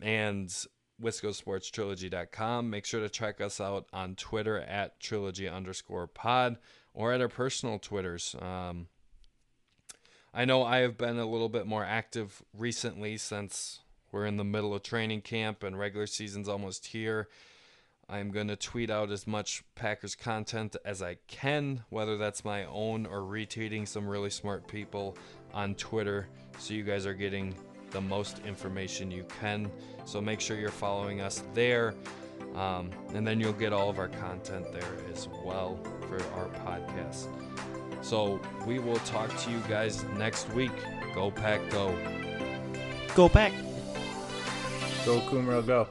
[0.00, 0.48] and
[1.00, 2.70] wiscosportstrilogy.com.
[2.70, 6.56] Make sure to check us out on Twitter at trilogy underscore pod
[6.92, 8.34] or at our personal Twitters.
[8.40, 8.88] Um,
[10.38, 13.80] I know I have been a little bit more active recently since
[14.12, 17.28] we're in the middle of training camp and regular season's almost here.
[18.06, 22.66] I'm going to tweet out as much Packers content as I can, whether that's my
[22.66, 25.16] own or retweeting some really smart people
[25.54, 26.28] on Twitter.
[26.58, 27.54] So you guys are getting
[27.90, 29.70] the most information you can.
[30.04, 31.94] So make sure you're following us there.
[32.54, 37.28] Um, and then you'll get all of our content there as well for our podcast.
[38.06, 40.70] So we will talk to you guys next week.
[41.12, 41.92] Go Pack Go.
[43.16, 43.52] Go Pack.
[45.04, 45.88] Go Kumerow, go.